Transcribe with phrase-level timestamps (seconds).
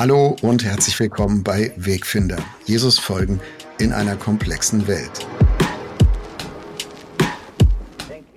[0.00, 2.38] Hallo und herzlich willkommen bei Wegfinder.
[2.64, 3.38] Jesus folgen
[3.78, 5.10] in einer komplexen Welt.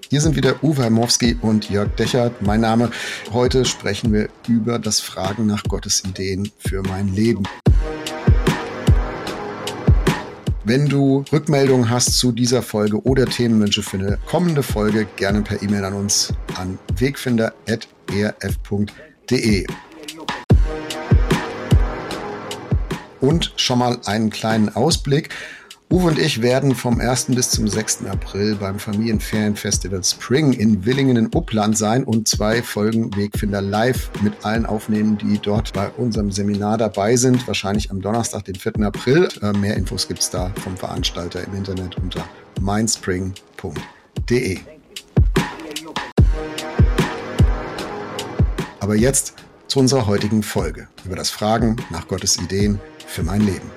[0.09, 2.41] Hier sind wieder Uwe Hermowski und Jörg Dechert.
[2.41, 2.91] Mein Name.
[3.31, 7.43] Heute sprechen wir über das Fragen nach Gottes Ideen für mein Leben.
[10.65, 15.63] Wenn du Rückmeldungen hast zu dieser Folge oder Themenwünsche für eine kommende Folge, gerne per
[15.63, 19.65] E-Mail an uns an wegfinder.erf.de.
[23.23, 25.29] Und schon mal einen kleinen Ausblick.
[25.89, 27.27] Uwe und ich werden vom 1.
[27.27, 28.05] bis zum 6.
[28.05, 34.33] April beim Familienferienfestival Spring in Willingen in Uppland sein und zwei Folgen Wegfinder live mit
[34.43, 37.47] allen aufnehmen, die dort bei unserem Seminar dabei sind.
[37.47, 38.81] Wahrscheinlich am Donnerstag, den 4.
[38.81, 39.29] April.
[39.41, 42.25] Äh, mehr Infos gibt's da vom Veranstalter im Internet unter
[42.59, 44.59] mindspring.de.
[48.81, 49.35] Aber jetzt
[49.67, 53.69] zu unserer heutigen Folge über das Fragen nach Gottes Ideen für mein Leben.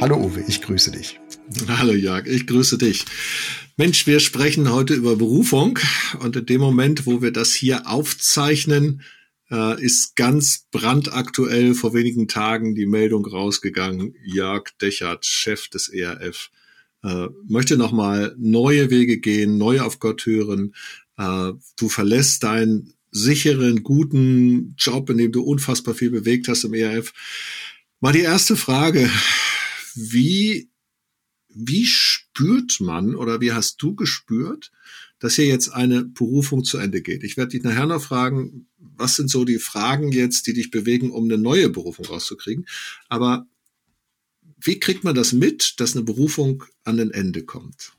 [0.00, 1.18] Hallo Uwe, ich grüße dich.
[1.66, 3.06] Hallo Jörg, ich grüße dich.
[3.78, 5.78] Mensch, wir sprechen heute über Berufung
[6.20, 9.00] und in dem Moment, wo wir das hier aufzeichnen,
[9.50, 14.14] äh, ist ganz brandaktuell vor wenigen Tagen die Meldung rausgegangen.
[14.24, 16.50] Jörg Dechert, Chef des ERF,
[17.02, 20.74] äh, möchte nochmal neue Wege gehen, neu auf Gott hören.
[21.16, 26.74] Äh, du verlässt deinen sicheren, guten Job, in dem du unfassbar viel bewegt hast im
[26.74, 27.12] ERF.
[28.00, 29.08] Mal die erste Frage
[29.94, 30.70] wie,
[31.48, 34.72] wie spürt man oder wie hast du gespürt,
[35.24, 37.24] dass hier jetzt eine Berufung zu Ende geht?
[37.24, 41.10] Ich werde dich nachher noch fragen, was sind so die Fragen jetzt, die dich bewegen,
[41.10, 42.66] um eine neue Berufung rauszukriegen?
[43.08, 43.46] Aber
[44.60, 47.94] wie kriegt man das mit, dass eine Berufung an ein Ende kommt?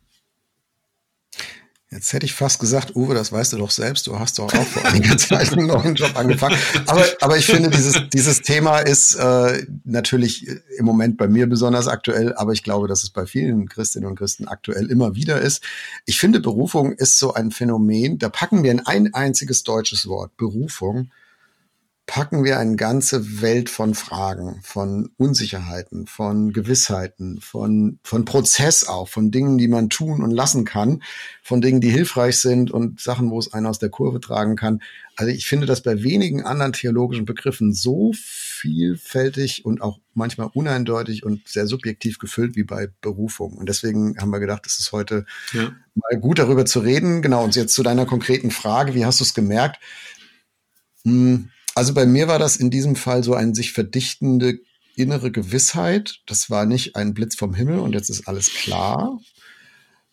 [1.91, 4.65] Jetzt hätte ich fast gesagt, Uwe, das weißt du doch selbst, du hast doch auch
[4.65, 6.57] vor einiger Zeit einen neuen Job angefangen.
[6.87, 10.47] Aber, aber ich finde, dieses, dieses Thema ist äh, natürlich
[10.77, 14.17] im Moment bei mir besonders aktuell, aber ich glaube, dass es bei vielen Christinnen und
[14.17, 15.63] Christen aktuell immer wieder ist.
[16.05, 20.35] Ich finde, Berufung ist so ein Phänomen, da packen wir in ein einziges deutsches Wort,
[20.37, 21.11] Berufung,
[22.07, 29.09] packen wir eine ganze Welt von Fragen, von Unsicherheiten, von Gewissheiten, von, von Prozess auch,
[29.09, 31.01] von Dingen, die man tun und lassen kann,
[31.41, 34.81] von Dingen, die hilfreich sind und Sachen, wo es einen aus der Kurve tragen kann.
[35.15, 41.23] Also ich finde das bei wenigen anderen theologischen Begriffen so vielfältig und auch manchmal uneindeutig
[41.23, 43.53] und sehr subjektiv gefüllt wie bei Berufung.
[43.53, 45.71] Und deswegen haben wir gedacht, es ist heute ja.
[45.95, 47.23] mal gut darüber zu reden.
[47.23, 49.79] Genau, und jetzt zu deiner konkreten Frage, wie hast du es gemerkt?
[51.03, 54.59] Hm, also bei mir war das in diesem Fall so ein sich verdichtende
[54.95, 56.21] innere Gewissheit.
[56.25, 59.19] Das war nicht ein Blitz vom Himmel und jetzt ist alles klar.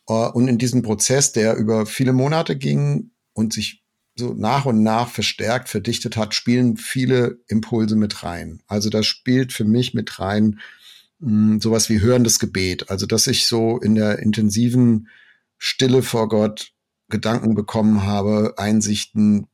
[0.08, 3.82] Äh, und in diesem Prozess, der über viele Monate ging und sich
[4.16, 8.60] so nach und nach verstärkt, verdichtet hat, spielen viele Impulse mit rein.
[8.66, 10.60] Also da spielt für mich mit rein
[11.20, 12.90] mh, hm, sowas wie hörendes Gebet.
[12.90, 15.08] Also dass ich so in der intensiven
[15.58, 16.72] Stille vor Gott
[17.08, 19.46] Gedanken bekommen habe, Einsichten,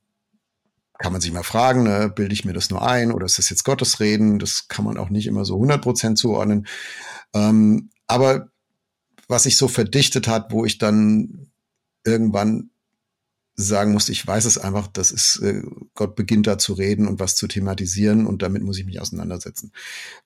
[0.99, 3.51] kann man sich mal fragen, ne, bilde ich mir das nur ein oder ist das
[3.51, 4.39] jetzt Gottes Reden?
[4.39, 6.67] Das kann man auch nicht immer so 100 Prozent zuordnen.
[7.35, 8.49] Ähm, aber
[9.29, 11.51] was sich so verdichtet hat, wo ich dann
[12.05, 12.71] irgendwann
[13.55, 15.63] sagen musste, ich weiß es einfach, das ist, äh,
[15.95, 19.73] Gott beginnt da zu reden und was zu thematisieren und damit muss ich mich auseinandersetzen.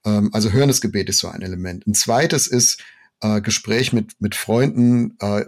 [0.05, 1.87] Ähm, also hörendes Gebet ist so ein Element.
[1.87, 2.83] Ein zweites ist
[3.21, 5.47] äh, Gespräch mit, mit Freunden, äh,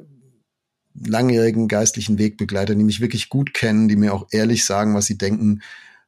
[0.94, 5.18] langjährigen geistlichen Wegbegleiter, die mich wirklich gut kennen, die mir auch ehrlich sagen, was sie
[5.18, 5.62] denken,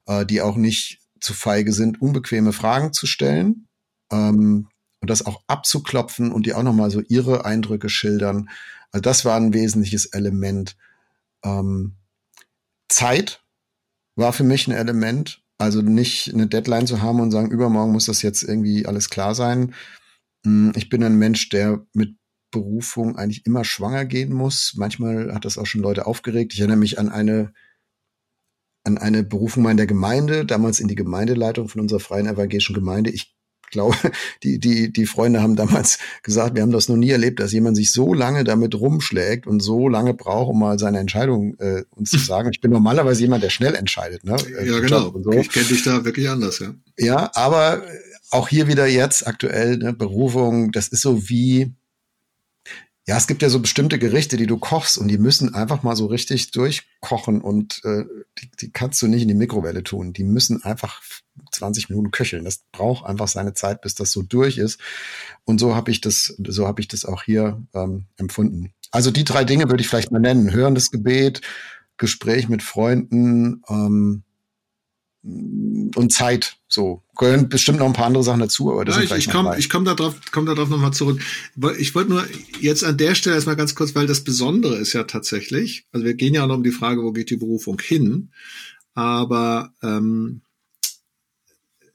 [0.06, 3.66] äh, die auch nicht zu feige sind, unbequeme Fragen zu stellen
[4.12, 4.68] ähm,
[5.00, 8.48] und das auch abzuklopfen und die auch nochmal so ihre Eindrücke schildern.
[8.92, 10.76] Also das war ein wesentliches Element.
[11.44, 11.96] Ähm,
[12.88, 13.42] Zeit
[14.14, 18.06] war für mich ein Element, also nicht eine Deadline zu haben und sagen, übermorgen muss
[18.06, 19.74] das jetzt irgendwie alles klar sein.
[20.44, 22.16] Hm, ich bin ein Mensch, der mit
[22.50, 24.74] Berufung eigentlich immer schwanger gehen muss.
[24.76, 26.52] Manchmal hat das auch schon Leute aufgeregt.
[26.52, 27.52] Ich erinnere mich an eine
[28.84, 32.74] an eine Berufung mal in der Gemeinde, damals in die Gemeindeleitung von unserer freien evangelischen
[32.74, 33.10] Gemeinde.
[33.10, 33.34] Ich
[33.70, 33.96] glaube,
[34.42, 37.76] die, die, die Freunde haben damals gesagt, wir haben das noch nie erlebt, dass jemand
[37.76, 42.10] sich so lange damit rumschlägt und so lange braucht, um mal seine Entscheidung äh, uns
[42.10, 42.50] zu sagen.
[42.52, 44.24] Ich bin normalerweise jemand, der schnell entscheidet.
[44.24, 44.36] Ne?
[44.64, 45.14] Ja, genau.
[45.20, 45.32] So.
[45.32, 46.74] Ich kenne dich da wirklich anders, ja.
[46.96, 47.82] Ja, aber
[48.30, 51.74] auch hier wieder jetzt aktuell, ne, Berufung, das ist so wie,
[53.08, 55.94] ja, es gibt ja so bestimmte Gerichte, die du kochst und die müssen einfach mal
[55.94, 58.04] so richtig durchkochen und äh,
[58.38, 60.12] die, die kannst du nicht in die Mikrowelle tun.
[60.12, 61.02] Die müssen einfach
[61.52, 62.44] 20 Minuten köcheln.
[62.44, 64.80] Das braucht einfach seine Zeit, bis das so durch ist.
[65.44, 68.72] Und so habe ich das, so habe ich das auch hier ähm, empfunden.
[68.90, 70.52] Also die drei Dinge würde ich vielleicht mal nennen.
[70.52, 71.42] Hörendes Gebet,
[71.98, 74.24] Gespräch mit Freunden, ähm,
[75.26, 76.56] und Zeit.
[76.68, 79.58] So gehören bestimmt noch ein paar andere Sachen dazu, aber das ja, ich, ich komme
[79.58, 81.20] ich komm da drauf, komm da drauf nochmal zurück.
[81.78, 82.26] Ich wollte nur
[82.60, 86.14] jetzt an der Stelle erstmal ganz kurz, weil das Besondere ist ja tatsächlich, also wir
[86.14, 88.30] gehen ja auch noch um die Frage, wo geht die Berufung hin,
[88.94, 90.42] aber ähm,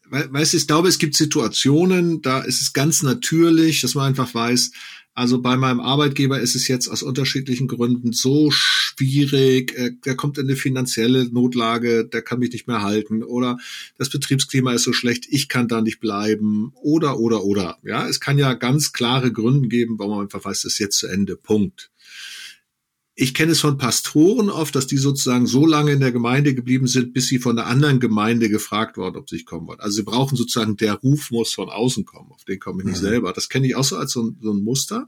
[0.09, 4.33] weißt du, ich glaube, es gibt Situationen, da ist es ganz natürlich, dass man einfach
[4.33, 4.71] weiß,
[5.13, 10.37] also bei meinem Arbeitgeber ist es jetzt aus unterschiedlichen Gründen so schwierig, äh, der kommt
[10.37, 13.57] in eine finanzielle Notlage, der kann mich nicht mehr halten oder
[13.97, 17.77] das Betriebsklima ist so schlecht, ich kann da nicht bleiben oder oder oder.
[17.83, 20.97] Ja, es kann ja ganz klare Gründe geben, warum man einfach weiß, es ist jetzt
[20.97, 21.35] zu Ende.
[21.35, 21.91] Punkt
[23.21, 26.87] ich kenne es von Pastoren oft, dass die sozusagen so lange in der Gemeinde geblieben
[26.87, 29.79] sind, bis sie von der anderen Gemeinde gefragt worden, ob sie kommen wollen.
[29.79, 32.97] Also sie brauchen sozusagen, der Ruf muss von außen kommen, auf den komme ich nicht
[32.97, 33.05] mhm.
[33.05, 33.31] selber.
[33.31, 35.07] Das kenne ich auch so als so ein, so ein Muster.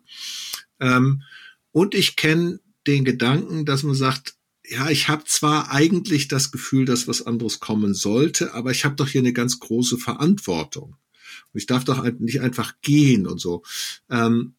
[0.79, 1.23] Ähm,
[1.71, 6.85] und ich kenne den Gedanken, dass man sagt, ja, ich habe zwar eigentlich das Gefühl,
[6.85, 10.97] dass was anderes kommen sollte, aber ich habe doch hier eine ganz große Verantwortung.
[11.51, 13.63] Und ich darf doch nicht einfach gehen und so.
[14.11, 14.53] Ähm,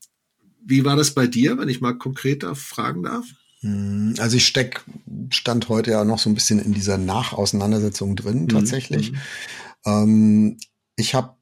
[0.67, 3.27] wie war das bei dir, wenn ich mal konkreter fragen darf?
[3.65, 4.85] Hm, also ich steck,
[5.31, 8.49] stand heute ja noch so ein bisschen in dieser Nachauseinandersetzung drin, mhm.
[8.49, 9.13] tatsächlich.
[9.13, 9.19] Mhm.
[9.87, 10.57] Ähm,
[10.97, 11.35] ich habe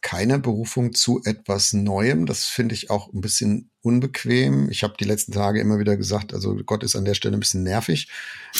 [0.00, 2.26] keine Berufung zu etwas Neuem.
[2.26, 4.70] Das finde ich auch ein bisschen unbequem.
[4.70, 7.40] Ich habe die letzten Tage immer wieder gesagt, also Gott ist an der Stelle ein
[7.40, 8.08] bisschen nervig.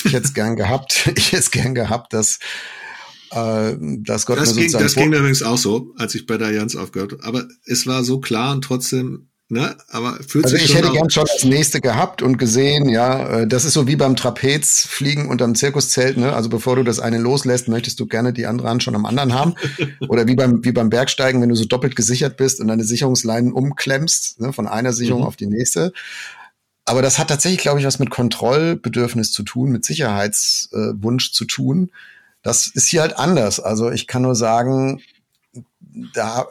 [0.03, 2.39] Ich hätte es gern gehabt, ich hätte es gern gehabt, dass
[3.31, 6.75] äh, dass Gott das ging, das ging übrigens auch so, als ich bei der Jans
[6.75, 7.23] aufgehört habe.
[7.23, 9.75] Aber es war so klar und trotzdem Ne?
[9.89, 13.47] Aber fühlt also sich ich hätte gern schon das nächste gehabt und gesehen, ja, äh,
[13.47, 16.33] das ist so wie beim Trapezfliegen unterm Zirkuszelt, ne?
[16.33, 19.35] Also bevor du das eine loslässt, möchtest du gerne die andere Hand schon am anderen
[19.35, 19.53] haben.
[20.09, 23.53] Oder wie beim, wie beim Bergsteigen, wenn du so doppelt gesichert bist und deine Sicherungsleinen
[23.53, 24.51] umklemmst, ne?
[24.51, 25.27] von einer Sicherung mhm.
[25.27, 25.93] auf die nächste.
[26.85, 31.45] Aber das hat tatsächlich, glaube ich, was mit Kontrollbedürfnis zu tun, mit Sicherheitswunsch äh, zu
[31.45, 31.91] tun.
[32.41, 33.59] Das ist hier halt anders.
[33.59, 35.01] Also ich kann nur sagen,
[36.13, 36.45] da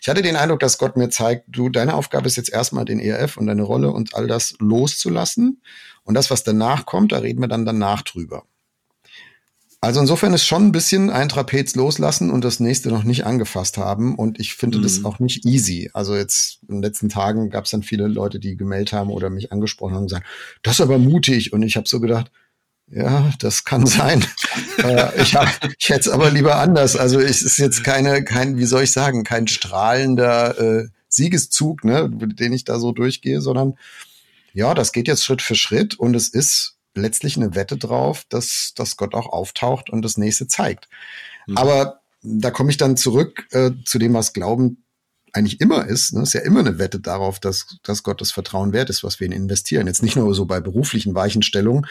[0.00, 3.00] ich hatte den Eindruck, dass Gott mir zeigt, du, deine Aufgabe ist jetzt erstmal den
[3.00, 5.62] ERF und deine Rolle und all das loszulassen.
[6.04, 8.44] Und das, was danach kommt, da reden wir dann danach drüber.
[9.84, 13.78] Also insofern ist schon ein bisschen ein Trapez loslassen und das nächste noch nicht angefasst
[13.78, 14.14] haben.
[14.14, 14.84] Und ich finde mhm.
[14.84, 15.90] das auch nicht easy.
[15.92, 19.28] Also jetzt in den letzten Tagen gab es dann viele Leute, die gemeldet haben oder
[19.28, 20.26] mich angesprochen haben und gesagt,
[20.62, 21.52] das ist aber mutig.
[21.52, 22.30] Und ich habe so gedacht,
[22.94, 24.24] ja, das kann sein.
[24.84, 25.48] äh, ich, hab,
[25.78, 26.94] ich hätte es aber lieber anders.
[26.94, 32.10] Also es ist jetzt keine, kein, wie soll ich sagen, kein strahlender äh, Siegeszug, ne,
[32.10, 33.74] den ich da so durchgehe, sondern
[34.52, 38.72] ja, das geht jetzt Schritt für Schritt und es ist letztlich eine Wette drauf, dass,
[38.76, 40.88] dass Gott auch auftaucht und das nächste zeigt.
[41.46, 41.56] Mhm.
[41.56, 44.84] Aber da komme ich dann zurück äh, zu dem, was Glauben
[45.32, 46.12] eigentlich immer ist.
[46.12, 46.22] Ne?
[46.22, 49.26] Ist ja immer eine Wette darauf, dass, dass Gott das Vertrauen wert ist, was wir
[49.26, 49.86] in investieren.
[49.86, 51.86] Jetzt nicht nur so bei beruflichen Weichenstellungen,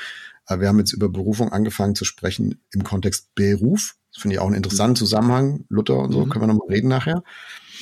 [0.59, 3.95] wir haben jetzt über Berufung angefangen zu sprechen im Kontext Beruf.
[4.13, 5.65] Das finde ich auch einen interessanten Zusammenhang.
[5.69, 6.29] Luther und so, mhm.
[6.29, 7.23] können wir nochmal reden nachher.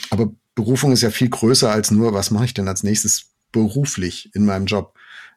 [0.09, 4.29] Aber Berufung ist ja viel größer als nur, was mache ich denn als nächstes beruflich
[4.35, 4.95] in meinem Job?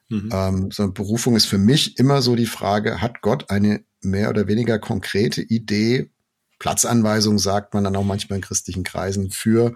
[0.08, 0.28] Mhm.
[0.32, 4.48] Ähm, sondern Berufung ist für mich immer so die Frage, hat Gott eine mehr oder
[4.48, 6.10] weniger konkrete Idee,
[6.58, 9.74] Platzanweisung sagt man dann auch manchmal in christlichen Kreisen, für,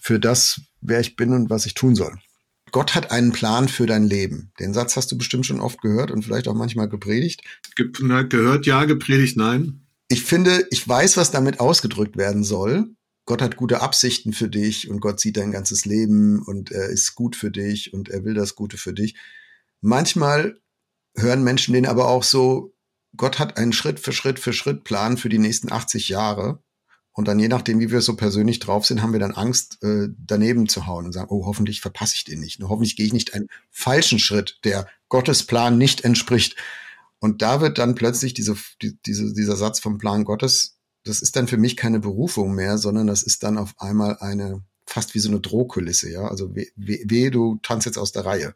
[0.00, 2.16] für das, wer ich bin und was ich tun soll.
[2.72, 4.52] Gott hat einen Plan für dein Leben.
[4.60, 7.42] Den Satz hast du bestimmt schon oft gehört und vielleicht auch manchmal gepredigt.
[7.76, 7.90] Ge
[8.28, 9.86] gehört, ja, gepredigt, nein.
[10.08, 12.94] Ich finde, ich weiß, was damit ausgedrückt werden soll.
[13.26, 17.14] Gott hat gute Absichten für dich und Gott sieht dein ganzes Leben und er ist
[17.14, 19.14] gut für dich und er will das Gute für dich.
[19.80, 20.60] Manchmal
[21.16, 22.74] hören Menschen den aber auch so,
[23.16, 26.62] Gott hat einen Schritt für Schritt für Schritt Plan für die nächsten 80 Jahre
[27.12, 30.08] und dann je nachdem, wie wir so persönlich drauf sind, haben wir dann Angst, äh,
[30.16, 32.60] daneben zu hauen und sagen, oh, hoffentlich verpasse ich den nicht.
[32.62, 36.56] hoffentlich gehe ich nicht einen falschen Schritt, der Gottes Plan nicht entspricht.
[37.18, 41.34] Und da wird dann plötzlich diese, die, diese, dieser Satz vom Plan Gottes, das ist
[41.34, 45.18] dann für mich keine Berufung mehr, sondern das ist dann auf einmal eine, fast wie
[45.18, 46.28] so eine Drohkulisse, ja.
[46.28, 48.54] Also weh, weh, weh du tanzt jetzt aus der Reihe.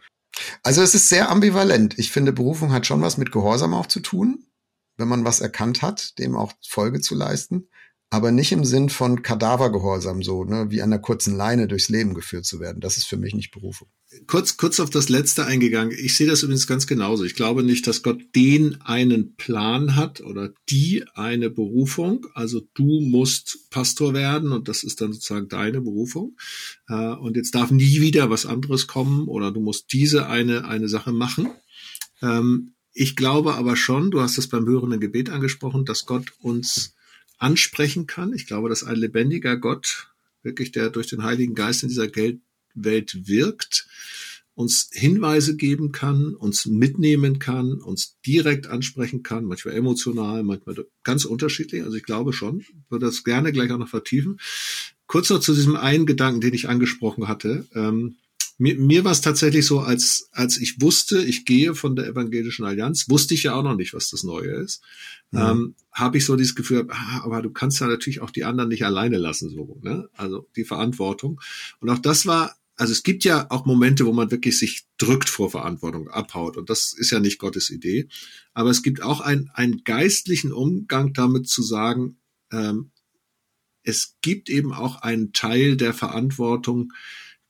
[0.63, 1.99] Also es ist sehr ambivalent.
[1.99, 4.47] Ich finde, Berufung hat schon was mit Gehorsam auch zu tun,
[4.97, 7.69] wenn man was erkannt hat, dem auch Folge zu leisten
[8.15, 12.15] aber nicht im Sinn von Kadavergehorsam, so ne, wie an einer kurzen Leine durchs Leben
[12.15, 12.81] geführt zu werden.
[12.81, 13.89] Das ist für mich nicht Berufung.
[14.29, 15.93] Kurz, kurz auf das letzte eingegangen.
[15.99, 17.25] Ich sehe das übrigens ganz genauso.
[17.25, 22.25] Ich glaube nicht, dass Gott den einen Plan hat oder die eine Berufung.
[22.35, 26.37] Also du musst Pastor werden und das ist dann sozusagen deine Berufung.
[26.89, 30.89] Äh, und jetzt darf nie wieder was anderes kommen oder du musst diese eine, eine
[30.89, 31.49] Sache machen.
[32.23, 36.94] Ähm, ich glaube aber schon, du hast es beim hörenden Gebet angesprochen, dass Gott uns
[37.39, 38.33] ansprechen kann.
[38.33, 40.09] Ich glaube, dass ein lebendiger Gott,
[40.43, 42.09] wirklich der durch den Heiligen Geist in dieser
[42.75, 43.87] Welt wirkt,
[44.55, 51.25] uns Hinweise geben kann, uns mitnehmen kann, uns direkt ansprechen kann, manchmal emotional, manchmal ganz
[51.25, 51.83] unterschiedlich.
[51.83, 54.39] Also ich glaube schon, würde das gerne gleich auch noch vertiefen.
[55.07, 57.67] Kurz noch zu diesem einen Gedanken, den ich angesprochen hatte.
[57.75, 58.17] Ähm,
[58.59, 62.65] mir, mir war es tatsächlich so, als, als ich wusste, ich gehe von der Evangelischen
[62.65, 64.83] Allianz, wusste ich ja auch noch nicht, was das Neue ist,
[65.33, 65.51] ja.
[65.51, 68.69] ähm, habe ich so dieses Gefühl, ah, aber du kannst ja natürlich auch die anderen
[68.69, 70.09] nicht alleine lassen, so, ne?
[70.15, 71.41] Also die Verantwortung.
[71.81, 75.29] Und auch das war also es gibt ja auch Momente, wo man wirklich sich drückt
[75.29, 76.57] vor Verantwortung, abhaut.
[76.57, 78.09] Und das ist ja nicht Gottes Idee.
[78.53, 82.19] Aber es gibt auch ein, einen geistlichen Umgang damit zu sagen,
[82.51, 82.91] ähm,
[83.85, 86.93] es gibt eben auch einen Teil der Verantwortung,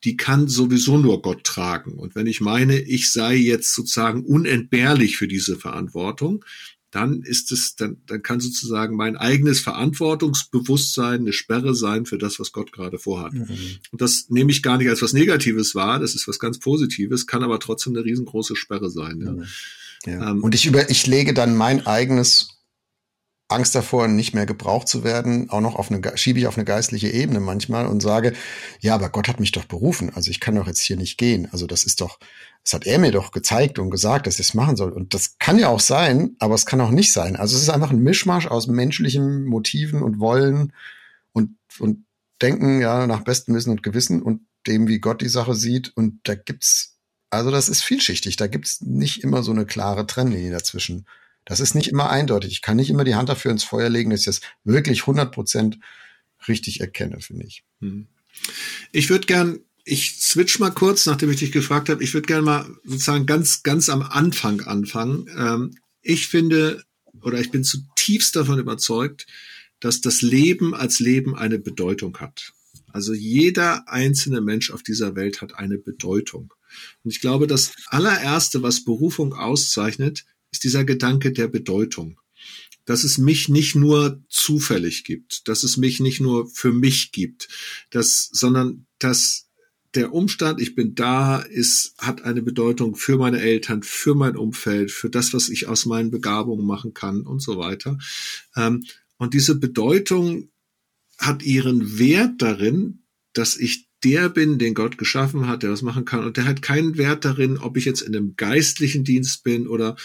[0.05, 1.95] die kann sowieso nur Gott tragen.
[1.95, 6.45] Und wenn ich meine, ich sei jetzt sozusagen unentbehrlich für diese Verantwortung,
[6.91, 12.39] dann ist es, dann, dann kann sozusagen mein eigenes Verantwortungsbewusstsein eine Sperre sein für das,
[12.39, 13.33] was Gott gerade vorhat.
[13.33, 13.49] Mhm.
[13.91, 17.27] Und das nehme ich gar nicht als was Negatives wahr, das ist was ganz Positives,
[17.27, 19.21] kann aber trotzdem eine riesengroße Sperre sein.
[19.21, 19.33] Ja.
[19.33, 19.45] Mhm.
[20.07, 20.31] Ja.
[20.31, 22.54] Ähm, und ich über, ich lege dann mein eigenes
[23.49, 26.65] Angst davor, nicht mehr gebraucht zu werden, auch noch auf eine, schiebe ich auf eine
[26.65, 28.33] geistliche Ebene manchmal und sage,
[28.81, 31.49] ja, aber Gott hat mich doch berufen, also ich kann doch jetzt hier nicht gehen.
[31.53, 32.19] Also das ist doch,
[32.63, 34.91] das hat er mir doch gezeigt und gesagt, dass ich es machen soll.
[34.91, 37.37] Und das kann ja auch sein, aber es kann auch nicht sein.
[37.37, 40.73] Also es ist einfach ein Mischmasch aus menschlichen Motiven und Wollen
[41.33, 42.07] und, und
[42.41, 45.97] Denken, ja, nach bestem Wissen und Gewissen und dem, wie Gott die Sache sieht.
[45.97, 46.97] Und da gibt's,
[47.31, 48.37] also das ist vielschichtig.
[48.37, 51.07] Da gibt's nicht immer so eine klare Trennlinie dazwischen.
[51.45, 52.53] Das ist nicht immer eindeutig.
[52.53, 55.33] Ich kann nicht immer die Hand dafür ins Feuer legen, dass ich das wirklich 100
[55.33, 55.79] Prozent
[56.49, 57.65] richtig erkenne, finde ich.
[57.81, 58.07] Hm.
[58.93, 62.45] Ich würde gern, ich switch mal kurz, nachdem ich dich gefragt habe, ich würde gern
[62.45, 65.29] mal sozusagen ganz, ganz am Anfang anfangen.
[65.37, 66.83] Ähm, ich finde,
[67.23, 69.27] oder ich bin zutiefst davon überzeugt,
[69.81, 72.53] dass das Leben als Leben eine Bedeutung hat.
[72.93, 76.55] Also jeder einzelne Mensch auf dieser Welt hat eine Bedeutung.
[77.03, 80.25] Und ich glaube, das allererste, was Berufung auszeichnet,
[80.55, 82.21] ist dieser Gedanke der Bedeutung.
[82.87, 87.49] Dass es mich nicht nur zufällig gibt, dass es mich nicht nur für mich gibt,
[87.91, 89.49] dass, sondern dass
[89.95, 94.91] der Umstand, ich bin da, ist, hat eine Bedeutung für meine Eltern, für mein Umfeld,
[94.91, 97.99] für das, was ich aus meinen Begabungen machen kann und so weiter.
[98.55, 98.85] Ähm,
[99.17, 100.51] und diese Bedeutung
[101.19, 106.05] hat ihren Wert darin, dass ich der bin, den Gott geschaffen hat, der was machen
[106.05, 106.25] kann.
[106.25, 109.97] Und der hat keinen Wert darin, ob ich jetzt in einem geistlichen Dienst bin oder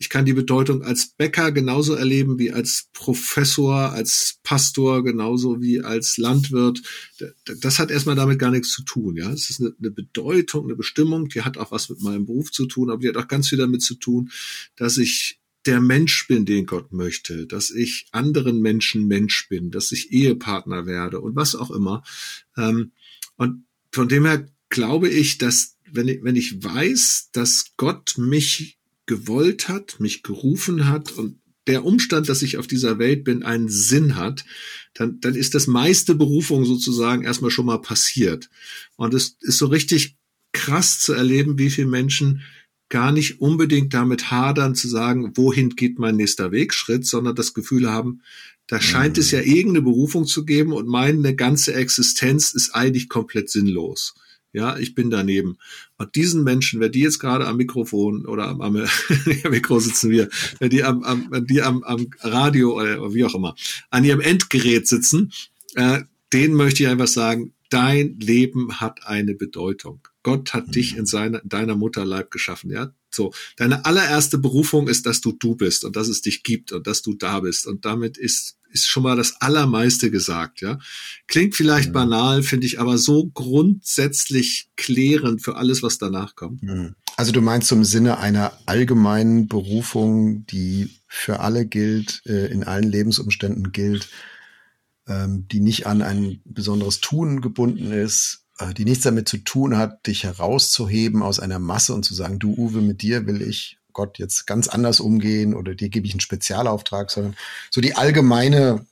[0.00, 5.82] ich kann die Bedeutung als Bäcker genauso erleben wie als Professor, als Pastor, genauso wie
[5.82, 6.80] als Landwirt.
[7.60, 9.16] Das hat erstmal damit gar nichts zu tun.
[9.16, 12.64] Ja, es ist eine, Bedeutung, eine Bestimmung, die hat auch was mit meinem Beruf zu
[12.64, 14.30] tun, aber die hat auch ganz viel damit zu tun,
[14.74, 19.92] dass ich der Mensch bin, den Gott möchte, dass ich anderen Menschen Mensch bin, dass
[19.92, 22.02] ich Ehepartner werde und was auch immer.
[22.56, 22.92] Ähm,
[23.36, 28.79] und von dem her glaube ich, dass wenn ich, wenn ich weiß, dass Gott mich
[29.10, 33.68] gewollt hat, mich gerufen hat und der Umstand, dass ich auf dieser Welt bin, einen
[33.68, 34.44] Sinn hat,
[34.94, 38.48] dann, dann ist das meiste Berufung sozusagen erstmal schon mal passiert.
[38.94, 40.16] Und es ist so richtig
[40.52, 42.42] krass zu erleben, wie viele Menschen
[42.88, 47.90] gar nicht unbedingt damit hadern zu sagen, wohin geht mein nächster Wegschritt, sondern das Gefühl
[47.90, 48.22] haben,
[48.68, 49.22] da scheint mhm.
[49.22, 54.14] es ja irgendeine Berufung zu geben und meine ganze Existenz ist eigentlich komplett sinnlos.
[54.52, 55.58] Ja, ich bin daneben.
[55.96, 58.72] Und diesen Menschen, wenn die jetzt gerade am Mikrofon oder am, am
[59.50, 60.28] Mikro sitzen wir,
[60.58, 63.54] wenn die am, am, wenn die am, am Radio oder wie auch immer,
[63.90, 65.32] an ihrem Endgerät sitzen,
[65.76, 66.00] äh,
[66.32, 70.00] denen möchte ich einfach sagen, dein Leben hat eine Bedeutung.
[70.22, 72.92] Gott hat dich in seiner, in deiner Mutterleib geschaffen, ja.
[73.14, 73.32] So.
[73.56, 77.02] Deine allererste Berufung ist, dass du du bist und dass es dich gibt und dass
[77.02, 77.66] du da bist.
[77.66, 80.78] Und damit ist ist schon mal das Allermeiste gesagt, ja.
[81.26, 81.92] Klingt vielleicht ja.
[81.92, 86.62] banal, finde ich aber so grundsätzlich klärend für alles, was danach kommt.
[87.16, 92.90] Also du meinst im Sinne einer allgemeinen Berufung, die für alle gilt, äh, in allen
[92.90, 94.08] Lebensumständen gilt,
[95.06, 100.06] ähm, die nicht an ein besonderes Tun gebunden ist, die nichts damit zu tun hat,
[100.06, 104.18] dich herauszuheben aus einer Masse und zu sagen, du Uwe, mit dir will ich Gott
[104.18, 107.36] jetzt ganz anders umgehen oder dir gebe ich einen Spezialauftrag, sondern
[107.70, 108.86] so die allgemeine,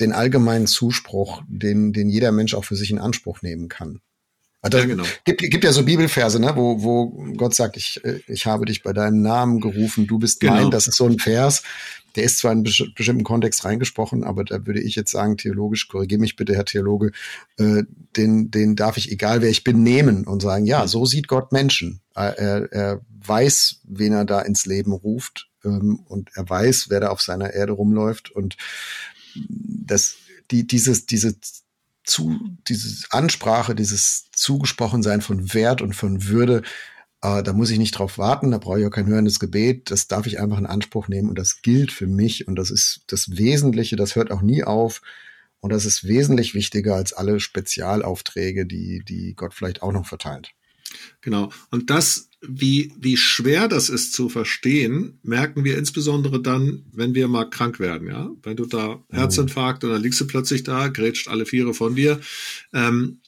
[0.00, 4.00] den allgemeinen Zuspruch, den, den jeder Mensch auch für sich in Anspruch nehmen kann.
[4.64, 5.04] Also ja, genau.
[5.24, 8.94] Gibt, gibt ja so Bibelverse, ne, wo, wo Gott sagt, ich, ich habe dich bei
[8.94, 10.54] deinem Namen gerufen, du bist genau.
[10.54, 10.70] mein.
[10.70, 11.62] Das ist so ein Vers,
[12.16, 16.18] der ist zwar in bestimmten Kontext reingesprochen, aber da würde ich jetzt sagen, theologisch, korrigiere
[16.18, 17.12] mich bitte, Herr Theologe,
[17.58, 17.82] äh,
[18.16, 21.52] den, den darf ich, egal wer ich bin, nehmen und sagen, ja, so sieht Gott
[21.52, 22.00] Menschen.
[22.14, 27.08] Er, er weiß, wen er da ins Leben ruft ähm, und er weiß, wer da
[27.08, 28.56] auf seiner Erde rumläuft und
[29.36, 30.14] dass
[30.50, 31.34] die, dieses, diese
[32.04, 36.62] zu, diese Ansprache, dieses Zugesprochensein von Wert und von Würde,
[37.22, 40.06] äh, da muss ich nicht drauf warten, da brauche ich auch kein hörendes Gebet, das
[40.06, 43.36] darf ich einfach in Anspruch nehmen und das gilt für mich und das ist das
[43.36, 45.00] Wesentliche, das hört auch nie auf
[45.60, 50.52] und das ist wesentlich wichtiger als alle Spezialaufträge, die, die Gott vielleicht auch noch verteilt.
[51.20, 51.50] Genau.
[51.70, 57.28] Und das, wie, wie schwer das ist zu verstehen, merken wir insbesondere dann, wenn wir
[57.28, 58.30] mal krank werden, ja.
[58.42, 62.20] Wenn du da Herzinfarkt und dann liegst du plötzlich da, grätscht alle Viere von dir.
[62.72, 63.20] Ähm,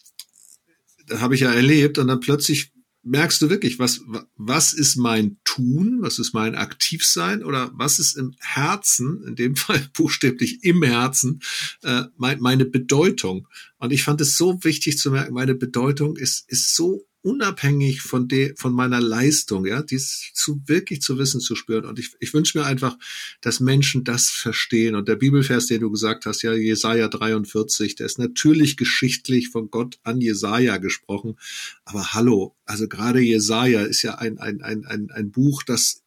[1.06, 2.72] das habe ich ja erlebt und dann plötzlich
[3.06, 4.00] merkst du wirklich, was,
[4.36, 9.56] was ist mein Tun, was ist mein Aktivsein oder was ist im Herzen, in dem
[9.56, 11.40] Fall buchstäblich im Herzen,
[11.82, 13.46] äh, mein, meine Bedeutung.
[13.78, 18.28] Und ich fand es so wichtig zu merken, meine Bedeutung ist, ist so unabhängig von
[18.28, 21.84] de, von meiner Leistung, ja, dies zu wirklich zu wissen, zu spüren.
[21.84, 22.96] Und ich, ich wünsche mir einfach,
[23.40, 24.94] dass Menschen das verstehen.
[24.94, 29.70] Und der Bibelvers, den du gesagt hast, ja, Jesaja 43, der ist natürlich geschichtlich von
[29.70, 31.36] Gott an Jesaja gesprochen.
[31.84, 36.04] Aber hallo, also gerade Jesaja ist ja ein, ein, ein, ein, ein Buch, das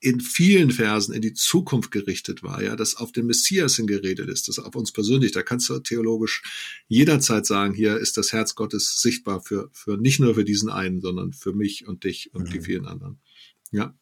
[0.00, 4.48] in vielen Versen in die Zukunft gerichtet war, ja, dass auf den Messias hingeredet ist,
[4.48, 5.32] das auf uns persönlich.
[5.32, 6.42] Da kannst du theologisch
[6.88, 11.02] jederzeit sagen, hier ist das Herz Gottes sichtbar für, für nicht nur für diesen einen,
[11.02, 12.52] sondern für mich und dich und mhm.
[12.52, 13.18] die vielen anderen.
[13.72, 13.94] Ja.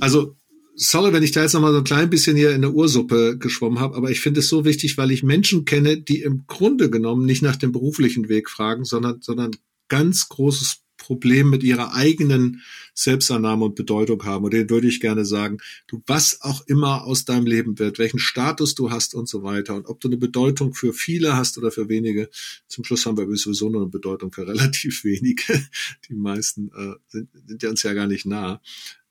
[0.00, 0.36] Also,
[0.74, 3.38] sorry, wenn ich da jetzt noch mal so ein klein bisschen hier in der Ursuppe
[3.38, 6.90] geschwommen habe, aber ich finde es so wichtig, weil ich Menschen kenne, die im Grunde
[6.90, 9.52] genommen nicht nach dem beruflichen Weg fragen, sondern, sondern
[9.88, 12.62] ganz großes Problem mit ihrer eigenen
[12.94, 14.44] Selbstannahme und Bedeutung haben.
[14.44, 18.18] Und denen würde ich gerne sagen, du, was auch immer aus deinem Leben wird, welchen
[18.18, 21.72] Status du hast und so weiter und ob du eine Bedeutung für viele hast oder
[21.72, 22.28] für wenige.
[22.68, 25.42] Zum Schluss haben wir sowieso nur eine Bedeutung für relativ wenige.
[26.08, 28.60] Die meisten äh, sind, sind ja uns ja gar nicht nah.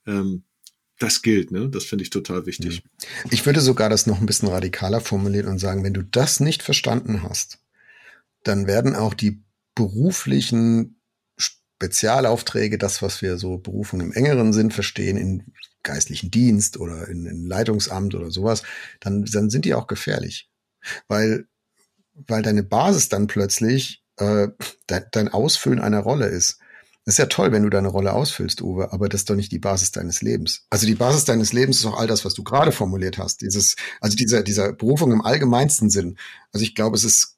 [0.05, 0.43] Ähm,
[0.99, 1.69] das gilt, ne?
[1.69, 2.83] Das finde ich total wichtig.
[3.31, 6.61] Ich würde sogar das noch ein bisschen radikaler formulieren und sagen, wenn du das nicht
[6.61, 7.59] verstanden hast,
[8.43, 9.41] dann werden auch die
[9.75, 10.98] beruflichen
[11.79, 17.25] Spezialaufträge, das, was wir so Berufung im engeren Sinn verstehen, in geistlichen Dienst oder in,
[17.25, 18.63] in Leitungsamt oder sowas,
[18.99, 20.49] dann, dann sind die auch gefährlich.
[21.07, 21.45] Weil,
[22.13, 24.49] weil deine Basis dann plötzlich äh,
[24.89, 26.59] de, dein Ausfüllen einer Rolle ist.
[27.05, 29.53] Das ist ja toll, wenn du deine Rolle ausfüllst, Uwe, aber das ist doch nicht
[29.53, 30.65] die Basis deines Lebens.
[30.69, 33.39] Also die Basis deines Lebens ist auch all das, was du gerade formuliert hast.
[33.41, 36.17] Dieses, also dieser, dieser Berufung im allgemeinsten Sinn.
[36.51, 37.37] Also ich glaube, es ist